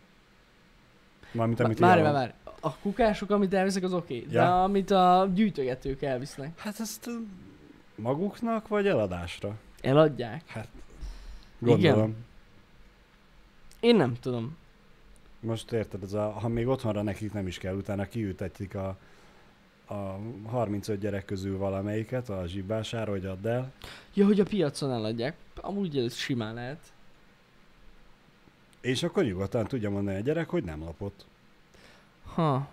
[1.31, 2.31] Mármint amit ilyen- várj, várj.
[2.59, 4.15] A kukások, amit elvisznek, az oké.
[4.17, 4.27] Okay.
[4.29, 4.63] De Ja.
[4.63, 7.09] amit a gyűjtögetők elvisznek, Hát ezt
[7.95, 9.55] maguknak, vagy eladásra?
[9.81, 10.67] eladják.
[11.59, 12.15] Gondolom.
[13.79, 14.57] Én nem tudom.
[15.39, 18.97] Most érted, ez a, ha még otthonra nekik nem is kell, utána kiültetik a,
[19.87, 23.71] a 35 gyerek közül valamelyiket a zsibására, hogy add el.
[24.13, 25.35] Ja, hogy a piacon eladják.
[25.55, 26.79] Amúgy ez simán lehet.
[28.81, 31.25] És akkor nyugodtan tudja mondani a gyerek, hogy nem lopott.
[32.33, 32.67] Ha.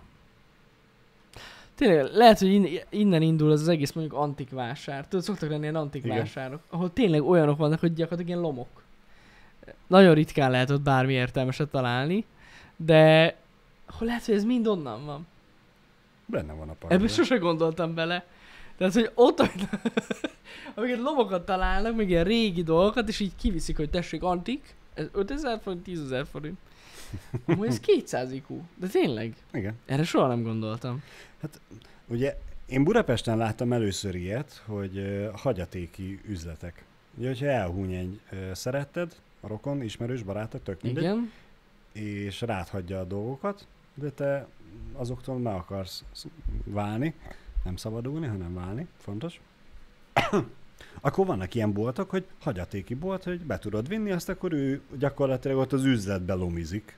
[1.75, 5.07] Tényleg, lehet, hogy in- innen indul az, az egész mondjuk antik vásár.
[5.07, 6.17] Tudod, szoktak lenni ilyen antik Igen.
[6.17, 8.83] vásárok, ahol tényleg olyanok vannak, hogy gyakorlatilag ilyen lomok.
[9.87, 12.25] Nagyon ritkán lehet ott bármi értelmeset találni,
[12.75, 13.35] de
[13.85, 15.27] ahol lehet, hogy ez mind onnan van.
[16.25, 17.07] Benne van a Ebbe pakban.
[17.07, 18.25] sose gondoltam bele.
[18.77, 19.39] Tehát, hogy ott,
[20.75, 25.59] amiket lomokat találnak, meg ilyen régi dolgokat, és így kiviszik, hogy tessék, antik, ez 5000
[25.61, 26.57] forint, 10 000 forint.
[27.45, 28.61] Amúgy ez 200 IQ.
[28.75, 29.75] De tényleg, Igen.
[29.85, 31.03] erre soha nem gondoltam.
[32.07, 36.83] Ugye én Budapesten láttam először ilyet, hogy uh, hagyatéki üzletek.
[37.17, 41.31] Ugye, hogyha elhúny egy uh, szeretted, a rokon, ismerős, barátod, tök mindegy, Igen.
[41.91, 44.47] és ráthagyja a dolgokat, de te
[44.93, 46.27] azoktól meg akarsz sz-
[46.63, 47.13] válni,
[47.63, 49.39] nem szabadulni, hanem válni, fontos.
[51.01, 55.57] Akkor vannak ilyen boltok, hogy hagyatéki bolt, hogy be tudod vinni, azt akkor ő gyakorlatilag
[55.57, 56.97] ott az üzletbe lomizik.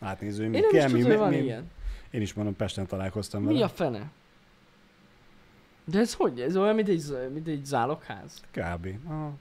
[0.00, 1.70] Átnéző, hogy mi Én nem kell, is mi, tudom, hogy van mi, ilyen.
[2.10, 3.64] Én is mondom, Pesten találkoztam Mi vele.
[3.64, 4.10] a fene?
[5.84, 6.40] De ez hogy?
[6.40, 8.40] Ez olyan, mint egy, mint egy zálogház?
[8.50, 8.88] Kb.
[9.06, 9.32] Aha.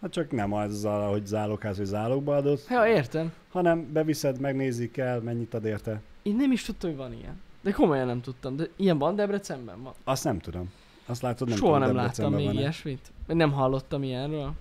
[0.00, 3.32] Hát csak nem azzal, hogy zálogház, hogy zálogba adott, Ja, értem.
[3.50, 6.00] hanem beviszed, megnézik el, mennyit ad érte.
[6.22, 7.40] Én nem is tudtam, hogy van ilyen.
[7.60, 8.56] De komolyan nem tudtam.
[8.56, 9.82] De ilyen van Debrecenben?
[9.82, 9.92] Van.
[10.04, 10.70] Azt nem tudom.
[11.12, 12.58] Azt látod, nem Soha nem láttam még van-e.
[12.58, 13.12] ilyesmit.
[13.26, 14.52] Nem hallottam ilyenről.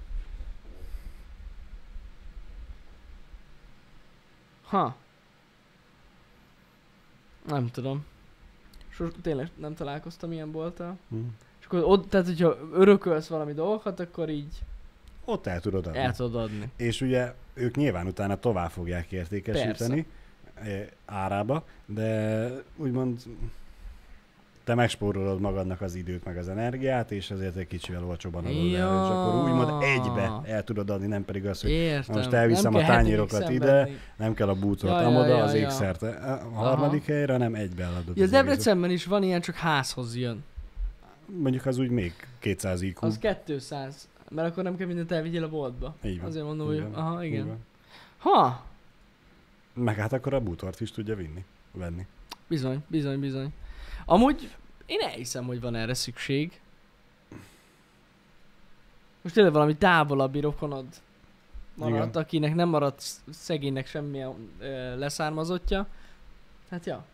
[4.63, 4.95] Ha.
[7.47, 8.05] Nem tudom.
[8.89, 10.97] Sos, tényleg nem találkoztam ilyen bolttal.
[11.09, 11.17] Hm.
[11.59, 14.59] És akkor ott, tehát hogyha örökölsz valami dolgokat, akkor így
[15.25, 15.97] Ott el tudod adni.
[15.99, 16.71] el tudod adni.
[16.75, 20.05] És ugye ők nyilván utána tovább fogják értékesíteni
[20.53, 23.21] eh, árába, de úgymond
[24.63, 29.03] te megspórolod magadnak az időt, meg az energiát, és ezért egy kicsivel olcsóban adod el,
[29.03, 32.15] és akkor úgymond egybe el tudod adni, nem pedig az, hogy Értem.
[32.15, 33.97] most elviszem Nem a tányérokat ide, szenvedni.
[34.17, 35.59] nem kell a bútort Ja, ja, amoda, ja, az ja.
[35.59, 36.09] ékszerte.
[36.09, 38.17] A harmadik helyre nem egybe eladod.
[38.17, 38.27] Ja.
[38.27, 40.43] Debrecenben is van ilyen, csak házhoz jön.
[41.25, 43.05] Mondjuk az úgy még 200 IQ.
[43.05, 44.09] Az 200.
[44.29, 45.95] Mert akkor nem kell mindent elvigyél a boltba.
[46.03, 46.27] Így van.
[46.27, 46.89] Azért mondom, Így hogy...
[46.93, 47.47] Aha, igen.
[47.47, 47.57] van.
[48.17, 48.65] Ha!
[49.73, 52.05] Meg hát akkor a bútort is tudja vinni, venni.
[52.47, 53.53] Bizony, bizony, bizony.
[54.11, 54.55] Amúgy
[54.85, 56.59] én elhiszem, hogy van erre szükség.
[59.21, 60.85] Most tényleg valami távolabbi rokonod
[61.75, 62.21] maradt, Igen.
[62.23, 65.87] akinek nem maradt sz- szegénynek semmilyen ö, leszármazottja.
[66.69, 67.05] Hát ja.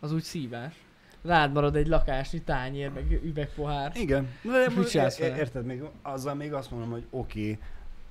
[0.00, 0.74] Az úgy szívás.
[1.22, 3.92] Rád marad egy lakásnyi tányér, meg üvegpohár.
[3.94, 4.28] Igen.
[4.42, 5.36] De mit csinálsz vele?
[5.36, 7.58] Érted, még azzal még azt mondom, hogy oké, okay,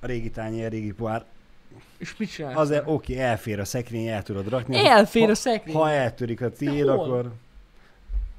[0.00, 1.24] a régi tányér, régi pohár,
[1.98, 2.56] És mit csinálsz?
[2.56, 4.86] azért oké, okay, elfér a szekrény, el tudod rakni.
[4.86, 5.74] Elfér ha, a szekrény.
[5.74, 7.32] Ha eltörik a tiéd, akkor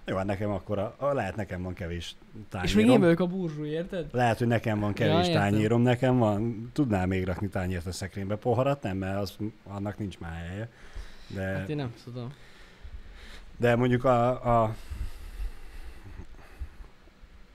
[0.10, 2.16] Jó, hát nekem akkor a, a, lehet nekem van kevés
[2.50, 2.64] tányérom.
[2.64, 4.08] És még én vagyok a burzsú, érted?
[4.12, 8.36] Lehet, hogy nekem van kevés Ja, tányérom, nekem van, tudnál még rakni tányért a szekrénybe,
[8.36, 10.70] poharat nem, mert az, annak nincs már helye.
[11.28, 12.34] De, Hát én nem tudom.
[13.58, 14.76] de mondjuk a, a,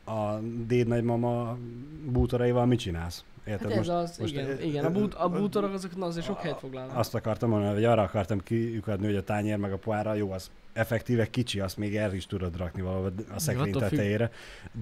[0.05, 1.59] a déd nagymama
[2.07, 3.25] bútoraival mit csinálsz?
[3.45, 3.71] Érted?
[3.71, 4.85] Hát ez az, most, igen, ö, igen.
[4.85, 6.97] A, bút, a bútorok azok na, azért sok helyet foglalnak.
[6.97, 10.51] Azt akartam mondani, hogy arra akartam kiukadni, hogy a tányér meg a poára jó, az
[10.73, 14.31] effektíve kicsi, azt még el is tudod rakni valahol a szekrény tetejére.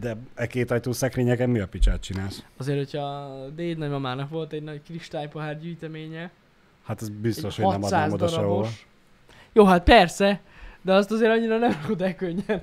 [0.01, 2.45] De e két ajtó szekrényeken mi a picsát csinálsz?
[2.57, 6.31] Azért, hogyha a déd nagymamának volt egy nagy kristálypohár gyűjteménye,
[6.91, 8.87] Hát ez biztos, hogy nem 600 adnám oda darabos.
[9.53, 10.41] Jó, hát persze,
[10.83, 12.63] de azt azért annyira nem rakod el könnyen.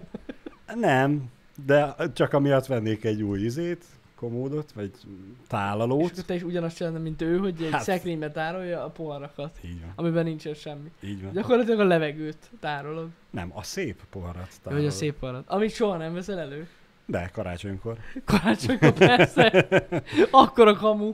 [0.76, 1.24] Nem,
[1.66, 3.86] de csak amiatt vennék egy új izét,
[4.20, 5.00] komódot, vagy És
[5.48, 6.12] tálalót.
[6.12, 7.82] akkor te is ugyanazt csinálod, mint ő, hogy egy Hát.
[7.82, 10.92] szekrénybe tárolja a poharakat, Így van, amiben nincsen semmi.
[11.04, 11.32] így van.
[11.34, 14.86] Gyakorlatilag a levegőt tárolod, Nem, a szép poharat vagy tárolod.
[14.86, 16.68] a szép poharat, amit soha nem veszel elő.
[17.06, 17.98] De, karácsonykor.
[18.26, 19.68] Karácsonykor persze,
[20.32, 21.14] akkor a kamu.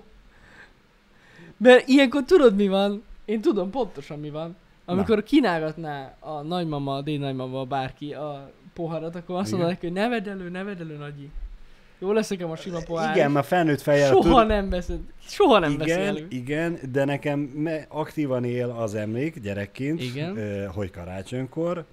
[1.57, 3.03] Mert ilyenkor tudod mi van?
[3.25, 4.55] Én tudom pontosan mi van.
[4.85, 10.07] Amikor kínálgatná a nagymama, a dédnagymama, bárki a poharat, akkor azt mondod neki, hogy ne
[10.07, 11.29] vedd elő, ne vedd elő, nagyi.
[12.03, 13.15] Jó lesz nekem a sima pohár.
[13.15, 16.25] Igen, már felnőtt fejjel Soha tud- nem veszed, soha nem igen, elő.
[16.29, 20.37] igen, de nekem me- aktívan él az emlék gyerekként, Igen.
[20.37, 21.85] Ö, hogy karácsonykor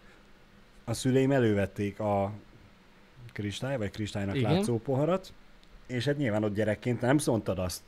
[0.84, 2.32] a szüleim elővették a
[3.32, 4.52] kristály, vagy kristálynak Igen.
[4.52, 5.32] látszó poharat,
[5.86, 7.80] és hát nyilván ott gyerekként nem mondtad azt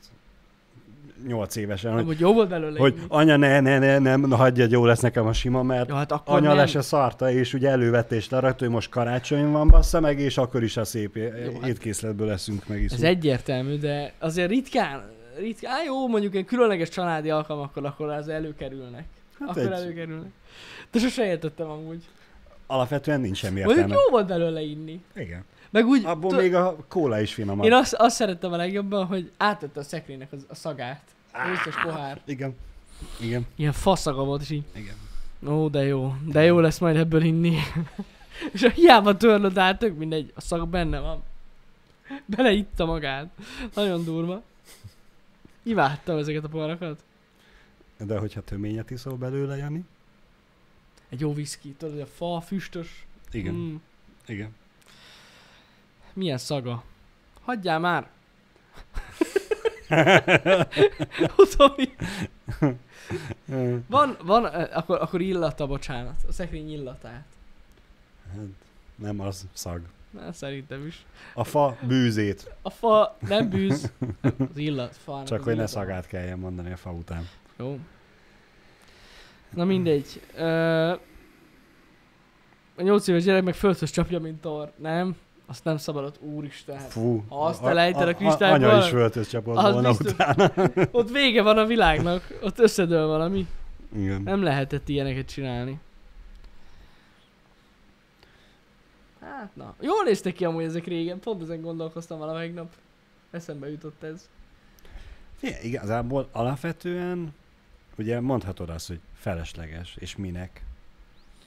[1.26, 3.04] nyolc évesen, hogy, Amúgy jó volt belőle hogy inni.
[3.08, 6.12] anya, ne, ne, ne, nem, na hagyjad, jó lesz nekem a sima, mert Jó, hát
[6.12, 6.56] akkor anya nem.
[6.56, 10.38] le se szarta, és ugye elővette és lerakta, hogy most karácsony van, bassza meg, és
[10.38, 12.92] akkor is a szép Jó, hát- étkészletből leszünk meg is.
[12.92, 15.02] Ez egyértelmű, de azért ritkán,
[15.38, 19.04] ritkán, á, jó, mondjuk egy különleges családi alkalmakkor, akkor az előkerülnek.
[19.40, 20.30] Hát akkor egy- előkerülnek.
[20.90, 22.02] De sose értettem amúgy.
[22.66, 24.02] Alapvetően nincs semmi Mondjuk értelme.
[24.04, 25.02] jó volt belőle inni.
[25.14, 25.44] Igen.
[25.70, 27.64] Meg úgy, Abból tu- még a kóla is finomabb.
[27.64, 31.02] én azt, azt szerettem a legjobban, hogy átvette a szekrénynek az, a szagát.
[31.32, 32.22] A összes pohár.
[32.24, 32.56] Igen.
[33.20, 33.46] Igen.
[33.54, 34.94] Ilyen faszaga volt, és így, Igen.
[35.46, 37.58] ó, de jó, de jó lesz majd ebből inni.
[38.52, 41.22] és hiába törlöd át, tök mindegy, a szag benne van.
[42.24, 43.30] Beleitta magát.
[43.74, 44.42] Nagyon durva.
[45.62, 47.02] Imádtam ezeket a poharakat.
[47.98, 49.84] De hogyha töményet iszol belőle, Jani?
[51.08, 53.06] Egy jó viszki, tudod, a fa, füstös.
[53.30, 53.54] Igen.
[53.54, 53.74] Mm,
[54.26, 54.54] Igen.
[56.12, 56.82] milyen szaga.
[57.44, 58.08] Hagyjál már!
[63.86, 66.14] Van, van, akkor, akkor illata, bocsánat.
[66.28, 67.24] A szekrény illatát.
[68.32, 68.44] Hát,
[68.94, 69.80] Nem az szag.
[70.10, 71.04] Na, szerintem is.
[71.34, 72.50] A fa bűzét.
[72.62, 75.22] A fa nem bűz, az illat, fa.
[75.24, 77.28] Csak hogy ne szagát kelljen mondani a fa után.
[77.56, 77.78] Jó.
[79.54, 80.20] Na mindegy.
[80.34, 80.90] Ö,
[82.76, 84.72] a nyolc éves gyerek meg földhöz csapja, mint tor.
[84.76, 85.16] Nem?
[85.46, 86.78] Azt nem szabadott, úristen.
[86.78, 87.24] Fú.
[87.28, 90.12] Ha azt elejted a kristályból, Anya is csapott az volna biztos.
[90.12, 90.52] utána.
[90.98, 93.46] Ott vége van a világnak, ott összedől valami.
[93.96, 94.22] Igen.
[94.22, 95.80] Nem lehetett ilyeneket csinálni.
[99.20, 102.72] Hát na, jól néztek ki amúgy ezek régen, pont ezen gondolkoztam valamelyik nap.
[103.30, 104.28] Eszembe jutott ez.
[105.36, 107.34] Figyelj, igazából alapvetően
[107.98, 110.64] ugye mondhatod azt, hogy felesleges, és minek.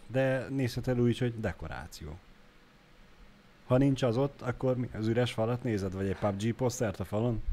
[0.07, 2.17] De nézheted úgy, hogy dekoráció.
[3.65, 4.89] Ha nincs az ott, akkor mi?
[4.97, 7.43] Az üres falat nézed, vagy egy PUBG posztert a falon?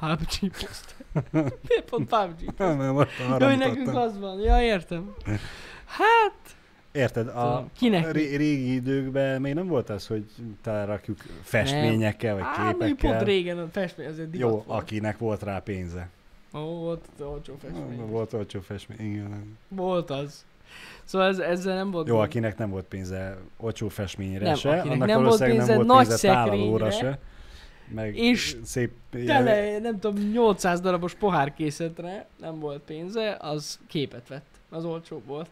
[0.00, 1.04] PUBG poszt.
[1.68, 2.54] Miért pont PUBG?
[2.58, 4.40] Nem, nem, most arra nekünk az van.
[4.40, 5.14] Ja, értem.
[5.86, 6.54] Hát,
[6.92, 7.66] Érted, a.
[7.78, 10.24] Kinek ré- régi időkben még nem volt az, hogy
[10.62, 13.24] telerakjuk festményekkel, vagy á, mondjuk pont képekkel.
[13.24, 14.80] régen a festmény azért divat Jó, volt.
[14.80, 16.08] akinek volt rá pénze.
[16.54, 18.06] Ó, volt olcsó festmény.
[18.06, 19.58] Volt olcsó festmény, igen.
[19.68, 20.44] Volt az.
[21.04, 25.08] Szóval ez, ezzel nem volt Jó, akinek nem volt pénze olcsó festményre Nem, se, annak
[25.08, 27.18] nem volt pénze nem volt nagy pénze tálalóra se.
[27.88, 28.92] Meg és szép...
[29.10, 34.46] Tele, nem tudom, 800 darabos pohárkészetre nem volt pénze, az képet vett.
[34.68, 35.48] Az olcsóbb volt.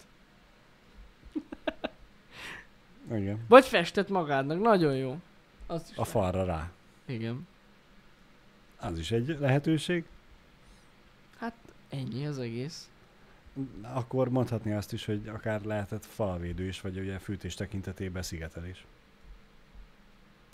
[3.18, 3.45] Igen.
[3.49, 5.16] Vagy festett magádnak, nagyon jó.
[5.66, 6.70] Azt is A falra rá.
[7.07, 7.47] Igen.
[8.81, 10.05] Az is egy lehetőség.
[11.39, 11.55] Hát
[11.91, 12.89] ennyi az egész.
[13.82, 18.84] Akkor mondhatni azt is, hogy akár lehetett falvédő is, vagy ugye fűtés tekintetében szigetelés.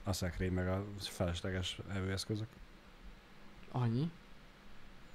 [0.05, 2.47] A szekrény meg a felesleges evőeszközök.
[3.73, 4.11] Annyi.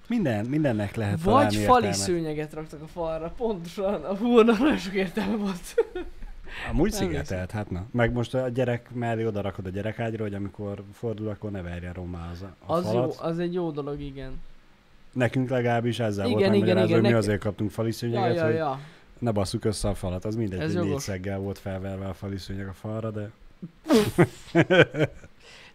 [0.07, 1.93] Minden, mindennek lehet Vagy találni fali értelmet.
[1.93, 4.03] szőnyeget raktak a falra, pontosan.
[4.03, 5.75] A húrnak nagyon sok értelme volt.
[6.69, 7.85] Amúgy Nem szigetelt, hát na.
[7.91, 11.93] Meg most a gyerek mellé oda rakod a gyerekágyra, hogy amikor fordul, akkor ne verjen
[11.93, 13.15] romá az, a Az, jó, falat.
[13.15, 14.41] az egy jó dolog, igen.
[15.15, 18.45] Nekünk legalábbis ezzel Igen, volt megmagyarázva, hogy mi neki- azért kaptunk fali Ja, szőnyeget, ja,
[18.45, 18.79] hogy, ja.
[19.19, 22.37] ne basszuk össze a falat, az mindegy, Ez hogy négy szeggel volt felverve a fali
[22.37, 23.31] szőnyeg a falra, de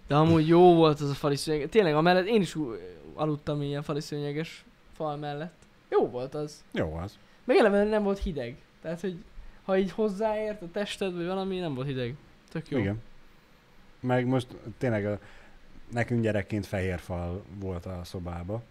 [0.07, 1.69] De amúgy jó volt az a fali szőnyeg.
[1.69, 2.57] Tényleg, amellett én is
[3.15, 5.55] aludtam ilyen fali szőnyeges fal mellett.
[5.89, 6.65] Jó volt az.
[6.73, 7.19] jó az.
[7.45, 8.57] Meg eleve nem volt hideg.
[8.83, 9.25] Tehát, hogy
[9.65, 12.15] ha így hozzáért a tested, vagy valami, nem volt hideg.
[12.51, 12.79] Tök jó.
[12.79, 13.03] Igen.
[14.01, 14.47] Meg most
[14.79, 15.19] tényleg a,
[15.93, 18.63] nekünk gyerekként fehér fal volt a szobába.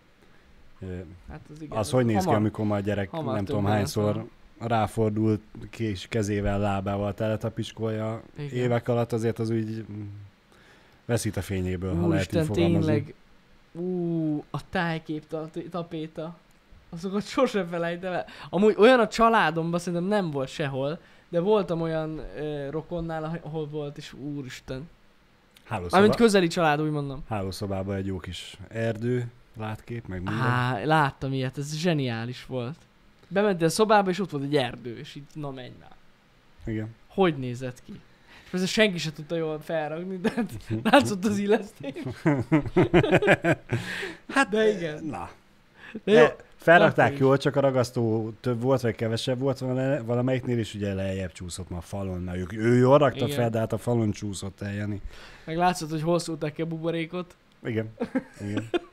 [1.30, 1.78] Hát az igen.
[1.78, 4.28] Az hogy néz ki, hamar- amikor már a gyerek hamar nem tudom hányszor leszel.
[4.60, 8.50] ráfordult kés kezével, lábával teletapiskolja Igen.
[8.58, 9.86] évek alatt, azért az úgy
[11.06, 12.86] veszít a fényéből, ha lehet így Úristen, fogalmazni.
[12.94, 13.14] tényleg.
[13.72, 16.38] Ú, a tájkép ta- tapéta.
[16.90, 18.26] Azokat sose felejtem el.
[18.50, 21.00] Amúgy olyan a családomban szerintem nem volt sehol,
[21.30, 24.90] de voltam olyan ö, rokonnál, ah- ahol volt, és úristen.
[25.64, 27.24] Hálószoba, Mármint közeli család, úgy mondom.
[27.28, 30.40] hálószobában egy jó kis erdő, látkép, meg minden.
[30.42, 32.78] Á, láttam ilyet, ez zseniális volt.
[33.28, 35.96] Bementél a szobába, és ott volt egy erdő, és így, na menj már.
[36.66, 36.96] Igen.
[37.08, 38.00] Hogy nézett ki?
[38.44, 40.52] És persze senki se tudta jól felragni, de hát
[40.92, 41.94] látszott az illesztés.
[44.36, 45.04] hát, de igen.
[45.04, 45.30] Na.
[46.04, 46.18] De jó.
[46.20, 50.94] De felrakták jól, csak a ragasztó több volt, vagy kevesebb volt, vala- valamelyiknél is ugye
[50.94, 53.38] lejjebb csúszott már a falon, mert ők, ő jól rakta Igen.
[53.38, 55.02] fel, de hát a falon csúszott el, Jani.
[55.46, 57.36] Meg látszott, hogy hol szúrták ki a buborékot.
[57.64, 57.90] Igen.
[58.42, 58.70] Igen.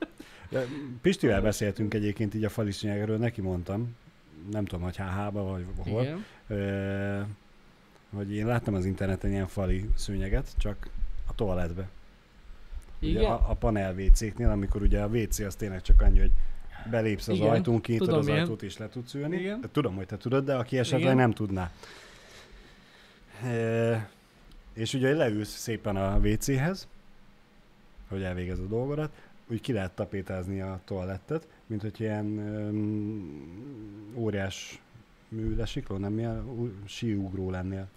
[1.01, 3.95] Pistivel beszéltünk egyébként így a falisznyegről, neki mondtam,
[4.51, 6.25] nem tudom, hogy HH-ba vagy hol, Igen.
[6.47, 7.21] ö,
[8.15, 10.89] hogy én láttam az interneten ilyen fali szőnyeget, csak
[11.27, 11.89] a toalettbe.
[13.01, 13.31] Ugye Igen?
[13.31, 16.31] a, a panel WC-knél, amikor ugye a WC az tényleg csak annyi, hogy
[16.91, 18.39] belépsz az Igen, ajtón, kinyitod az ilyen.
[18.39, 19.37] ajtót és le tudsz ülni.
[19.37, 19.61] Igen.
[19.61, 21.15] De tudom, hogy te tudod, de aki esetleg Igen.
[21.15, 21.71] nem tudná.
[23.43, 24.09] E,
[24.73, 26.87] és ugye leülsz szépen a WC-hez,
[28.07, 29.11] hogy elvégez a dolgodat,
[29.49, 34.81] úgy ki lehet tapétázni a toalettet, mint hogy ilyen um, óriás
[35.29, 37.87] műlesikló, nem ilyen ú- síugró lennél.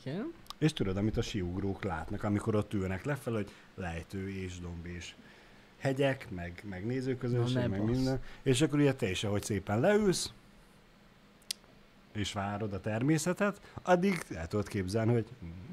[0.00, 0.32] Igen.
[0.58, 5.14] És tudod, amit a síugrók látnak, amikor ott ülnek lefelé, hogy lejtő és domb és
[5.78, 7.96] hegyek, meg, meg nézőközönség, meg bassz.
[7.96, 8.20] minden.
[8.42, 10.32] És akkor ugye te is, ahogy szépen leülsz,
[12.16, 15.26] és várod a természetet, addig el tudod képzelni, hogy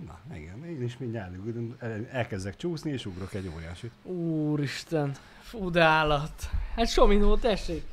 [0.08, 1.32] na igen, én is mindjárt
[1.80, 3.92] el- elkezdek csúszni, és ugrok egy óriásit.
[4.04, 5.12] Úristen.
[5.42, 6.50] Fú, de állat.
[6.76, 7.84] Hát Sominó, tessék.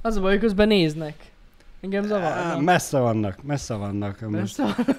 [0.00, 1.30] Az a baj, hogy közben néznek.
[1.80, 2.62] Engem zavarnak.
[2.62, 4.20] messze vannak, messze vannak.
[4.20, 4.96] Most Messze vannak.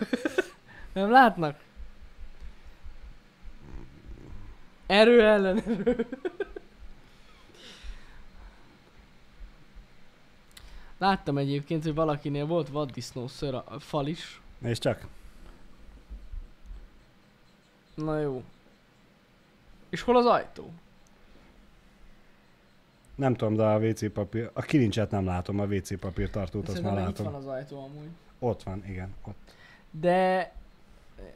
[0.94, 1.56] Nem látnak?
[4.88, 6.08] Erő ellen erő.
[11.04, 14.42] Láttam egyébként, hogy valakinél volt vaddisznóször a a fal is.
[14.62, 15.08] és csak.
[17.96, 18.44] Na jó.
[19.90, 20.72] És hol az ajtó?
[23.16, 26.82] Nem tudom, de a WC papír, a kilincset nem látom, a WC papír tartót azt
[26.82, 27.32] már Szerintem itt látom.
[27.32, 28.10] van az ajtó amúgy.
[28.40, 29.54] Ott van, igen, ott.
[29.92, 30.52] De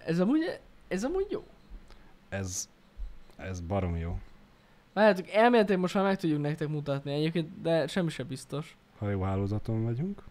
[0.05, 1.43] ez amúgy, ez amúgy jó.
[2.29, 2.69] Ez,
[3.35, 4.19] ez barom jó.
[4.93, 8.77] Várjátok, elméletileg most már meg tudjuk nektek mutatni egyébként, de semmi sem biztos.
[8.97, 10.23] Ha jó hálózaton vagyunk.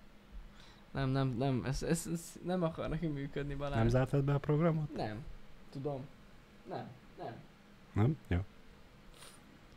[0.91, 3.77] Nem, nem, nem, ez, ez, ez nem akar neki működni Balázs.
[3.77, 4.95] Nem zártad be a programot?
[4.97, 5.25] Nem.
[5.71, 6.07] Tudom.
[6.69, 6.87] Nem,
[7.19, 7.35] nem.
[7.93, 8.17] Nem?
[8.29, 8.39] Jó.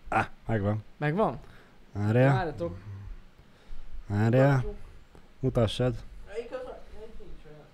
[0.08, 0.84] Ah, megvan.
[0.98, 1.40] Megvan?
[1.92, 2.78] Várjál, Várjatok.
[4.08, 4.64] várjál,
[5.40, 5.96] mutassad.
[6.28, 6.80] Melyik az a...
[6.94, 7.66] Melyik nincs olyan?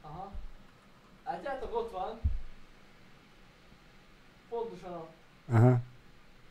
[0.00, 0.32] Aha.
[1.24, 2.20] Látjátok, ott van.
[4.48, 5.12] Pontosan ott.
[5.48, 5.78] Aha.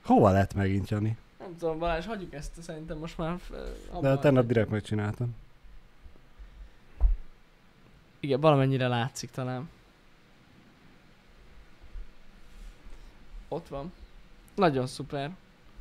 [0.03, 1.17] Hova lett megint, Jani?
[1.49, 3.39] Nem tudom, Balázs, hagyjuk ezt szerintem most már.
[3.91, 4.45] De tegnap hagyjuk.
[4.45, 5.35] direkt megcsináltam.
[8.19, 9.69] Igen, valamennyire látszik talán.
[13.47, 13.91] Ott van.
[14.55, 15.31] Nagyon szuper.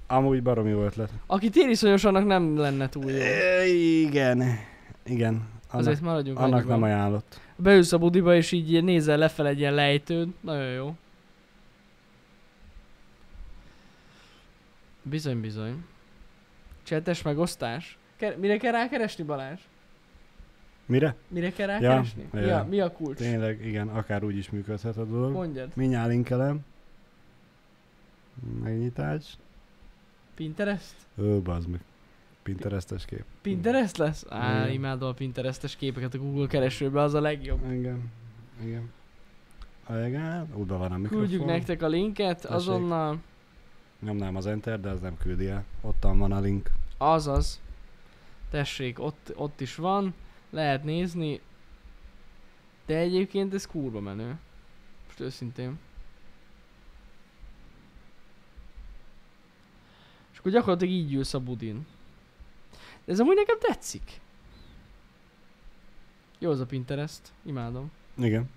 [0.07, 1.11] Amúgy baromi jó ötlet.
[1.27, 3.19] Aki tériszonyos, annak nem lenne túl jó.
[3.19, 4.43] E, igen.
[5.05, 5.35] Igen.
[5.35, 7.41] Annak, Azért maradjunk annak nem ajánlott.
[7.57, 10.35] Beülsz a budiba, és így nézel lefelé egy ilyen lejtőn.
[10.41, 10.97] Nagyon jó.
[15.09, 15.85] Bizony, bizony.
[16.83, 17.99] Csetes megosztás.
[18.17, 19.61] Ke- mire kell rákeresni, Balázs?
[20.87, 21.15] Mire?
[21.29, 22.29] Mire kell Ja, rákeresni?
[22.33, 22.65] mi, a, ja.
[22.69, 23.17] mi a kulcs?
[23.19, 25.33] Tényleg, igen, akár úgy is működhet a dolog.
[25.33, 25.71] Mondjad.
[25.75, 26.61] Mindjárt linkelem.
[28.63, 29.37] Megnyitás.
[30.35, 30.95] Pinterest?
[31.23, 31.81] Ó, bazd meg.
[32.43, 33.25] Pinterestes kép.
[33.43, 34.25] Pinterest lesz?
[34.29, 34.73] Á, Igen.
[34.73, 37.73] imádom a Pinterestes képeket a Google keresőbe, az a legjobb.
[37.73, 38.11] Igen.
[38.65, 38.91] Igen.
[40.07, 41.19] Igen, úgy van a mikrofon.
[41.19, 42.57] Küldjük nektek a linket Tessék.
[42.57, 43.19] azonnal.
[44.01, 45.65] Nyomnám az enter, de az nem küldi el.
[45.81, 46.71] Ottan van a link.
[46.97, 47.61] Azaz.
[48.51, 50.15] Tessék, ott, ott is van.
[50.51, 51.41] Lehet nézni.
[52.87, 54.39] De egyébként ez kurva menő.
[55.07, 55.79] Most őszintén.
[60.33, 61.87] És akkor gyakorlatilag így ülsz a budin.
[63.05, 64.21] Ez amúgy nekem tetszik.
[66.39, 67.91] Jó az a Pinterest, imádom.
[68.17, 68.51] Igen.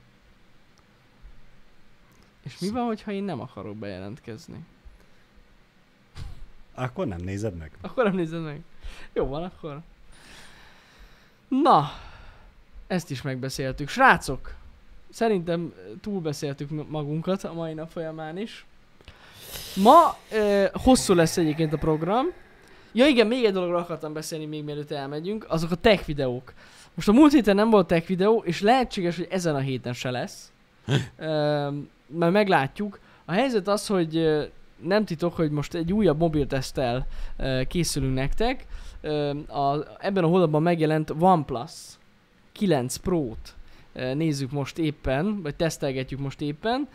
[2.44, 4.66] És mi van, hogyha én nem akarok bejelentkezni?
[6.76, 7.72] Akkor nem nézed meg.
[7.82, 8.62] Akkor nem nézed meg.
[9.14, 9.80] Jó van, akkor.
[11.48, 11.92] Na,
[12.88, 13.90] ezt is megbeszéltük.
[13.90, 14.54] Srácok,
[15.10, 18.66] szerintem túlbeszéltük magunkat a mai nap folyamán is.
[19.76, 22.26] Ma ö, hosszú lesz egyébként a program.
[22.92, 26.54] Ja igen, még egy dologra akartam beszélni, még mielőtt elmegyünk, azok a tech videók.
[26.94, 30.12] Most a múlt héten nem volt tech videó, és lehetséges, hogy ezen a héten se
[30.12, 30.52] lesz.
[31.18, 31.70] Ö,
[32.08, 33.00] mert meglátjuk.
[33.26, 34.16] A helyzet az, hogy
[34.84, 37.08] nem titok, hogy most egy újabb mobilteszttel
[37.38, 38.66] ö, készülünk nektek.
[39.48, 41.72] A, ebben a hónapban megjelent OnePlus
[42.52, 43.56] 9 Pro-t
[43.94, 46.88] nézzük most éppen, vagy tesztelgetjük most éppen.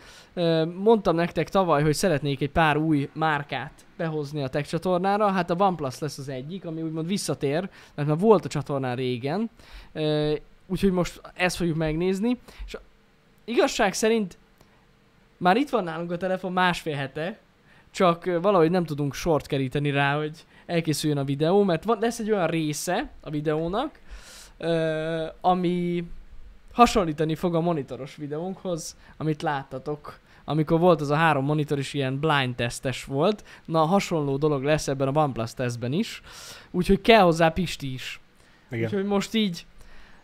[0.75, 5.55] Mondtam nektek tavaly, hogy szeretnék egy pár új márkát behozni a tech csatornára, hát a
[5.57, 9.49] OnePlus lesz az egyik, ami úgymond visszatér, mert már volt a csatornán régen,
[10.67, 12.77] úgyhogy most ezt fogjuk megnézni, és
[13.45, 14.37] igazság szerint
[15.37, 17.37] már itt van nálunk a telefon másfél hete,
[17.97, 22.31] csak valahogy nem tudunk sort keríteni rá, hogy elkészüljön a videó, mert van, lesz egy
[22.31, 23.99] olyan része a videónak,
[24.57, 26.03] ö, ami
[26.73, 32.19] hasonlítani fog a monitoros videónkhoz, amit láttatok, amikor volt az a három monitor is ilyen
[32.19, 33.43] blind tesztes volt.
[33.65, 36.21] Na, hasonló dolog lesz ebben a OnePlus tesztben is,
[36.71, 38.19] úgyhogy kell hozzá Pisti is.
[38.71, 38.85] Igen.
[38.85, 39.65] Úgyhogy most így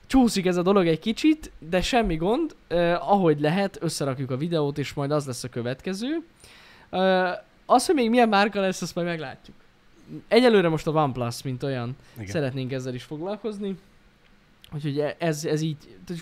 [0.07, 4.77] csúszik ez a dolog egy kicsit, de semmi gond, eh, ahogy lehet, összerakjuk a videót,
[4.77, 6.25] és majd az lesz a következő.
[6.89, 7.33] Eh,
[7.65, 9.55] az, hogy még milyen márka lesz, azt majd meglátjuk.
[10.27, 12.27] Egyelőre most a OnePlus, mint olyan, Igen.
[12.27, 13.77] szeretnénk ezzel is foglalkozni.
[14.73, 15.77] Úgyhogy e- ez, ez így,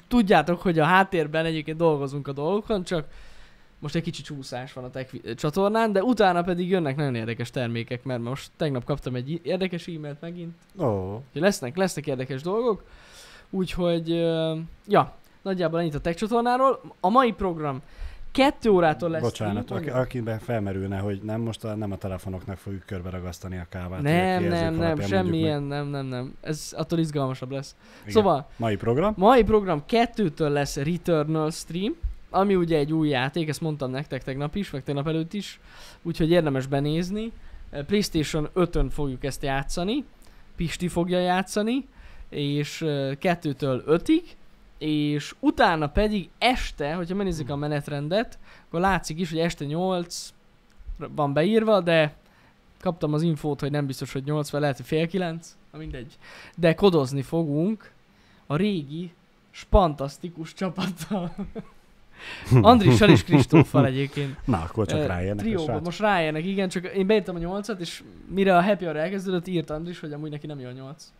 [0.07, 3.07] tudjátok, hogy a háttérben egyébként dolgozunk a dolgokon, csak
[3.79, 8.03] most egy kicsi csúszás van a tech csatornán, de utána pedig jönnek nagyon érdekes termékek,
[8.03, 12.83] mert most tegnap kaptam egy érdekes e-mailt megint, Ó, Úgyhogy lesznek, lesznek érdekes dolgok.
[13.49, 14.09] Úgyhogy,
[14.87, 16.95] ja, nagyjából ennyit a tech csatornáról.
[16.99, 17.81] A mai program
[18.31, 19.21] kettő órától lesz.
[19.21, 23.65] bocsánat, aki, akiben felmerülne, hogy nem most a, nem a telefonoknak fogjuk körbe ragasztani a
[23.69, 24.01] kávát.
[24.01, 26.33] Nem, nem, nem, semmilyen, nem, nem, nem.
[26.41, 27.75] Ez attól izgalmasabb lesz.
[28.01, 28.13] Igen.
[28.13, 29.13] Szóval, Mai program?
[29.17, 31.95] mai program kettőtől lesz Returnal stream,
[32.29, 35.59] ami ugye egy új játék, ezt mondtam nektek tegnap is, meg tegnap előtt is,
[36.01, 37.31] úgyhogy érdemes benézni.
[37.87, 40.05] PlayStation 5-ön fogjuk ezt játszani,
[40.55, 41.87] Pisti fogja játszani,
[42.29, 42.85] és
[43.19, 44.23] kettőtől ötig,
[44.81, 50.33] és utána pedig este, hogyha megnézzük a menetrendet, akkor látszik is, hogy este 8
[50.97, 52.15] van beírva, de
[52.79, 56.17] kaptam az infót, hogy nem biztos, hogy 8, vagy lehet, hogy fél 9, na mindegy.
[56.55, 57.91] De kodozni fogunk
[58.45, 59.13] a régi,
[59.51, 61.35] spantasztikus csapattal.
[62.61, 64.37] Andrissal és Kristóffal egyébként.
[64.45, 65.65] Na, akkor csak rájönnek a trióban.
[65.65, 65.85] srác.
[65.85, 69.69] Most rájönnek, igen, csak én beírtam a 8-at, és mire a happy hour elkezdődött, írt
[69.69, 71.11] Andris, hogy amúgy neki nem jön a 8.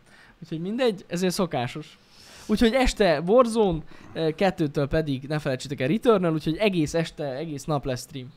[0.44, 1.98] Úgyhogy mindegy, ezért szokásos.
[2.46, 3.80] Úgyhogy este Warzone,
[4.14, 8.34] eh, kettőtől pedig ne felejtsétek el Returnal, úgyhogy egész este, egész nap lesz stream.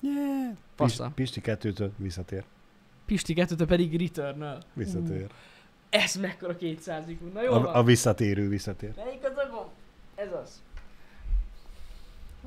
[0.00, 0.56] Yeah.
[0.76, 1.10] Passza.
[1.14, 2.44] Pisti, kettőtől visszatér.
[3.06, 4.58] Pisti kettőtől pedig Returnal.
[4.72, 5.22] Visszatér.
[5.22, 5.26] Ú,
[5.90, 7.74] ez mekkora 200 Na jó A, van.
[7.74, 8.92] a visszatérő visszatér.
[8.96, 9.68] Melyik az a gomb?
[10.14, 10.62] Ez az.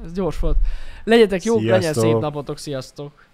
[0.06, 0.58] Ez gyors volt.
[1.04, 2.04] Legyetek jók, legyen Sziasztok.
[2.04, 3.26] szép napotok, sziasztok.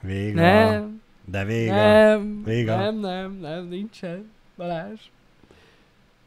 [0.00, 0.40] Vége.
[0.40, 1.72] Nem, De vége.
[1.74, 2.76] nem, Vége.
[2.76, 4.30] nem, nem, nem, nincsen.
[4.56, 5.00] Balázs.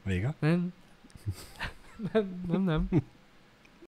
[0.04, 0.34] Vége.
[0.42, 0.74] Nem.
[2.14, 2.90] nem, nem, nem.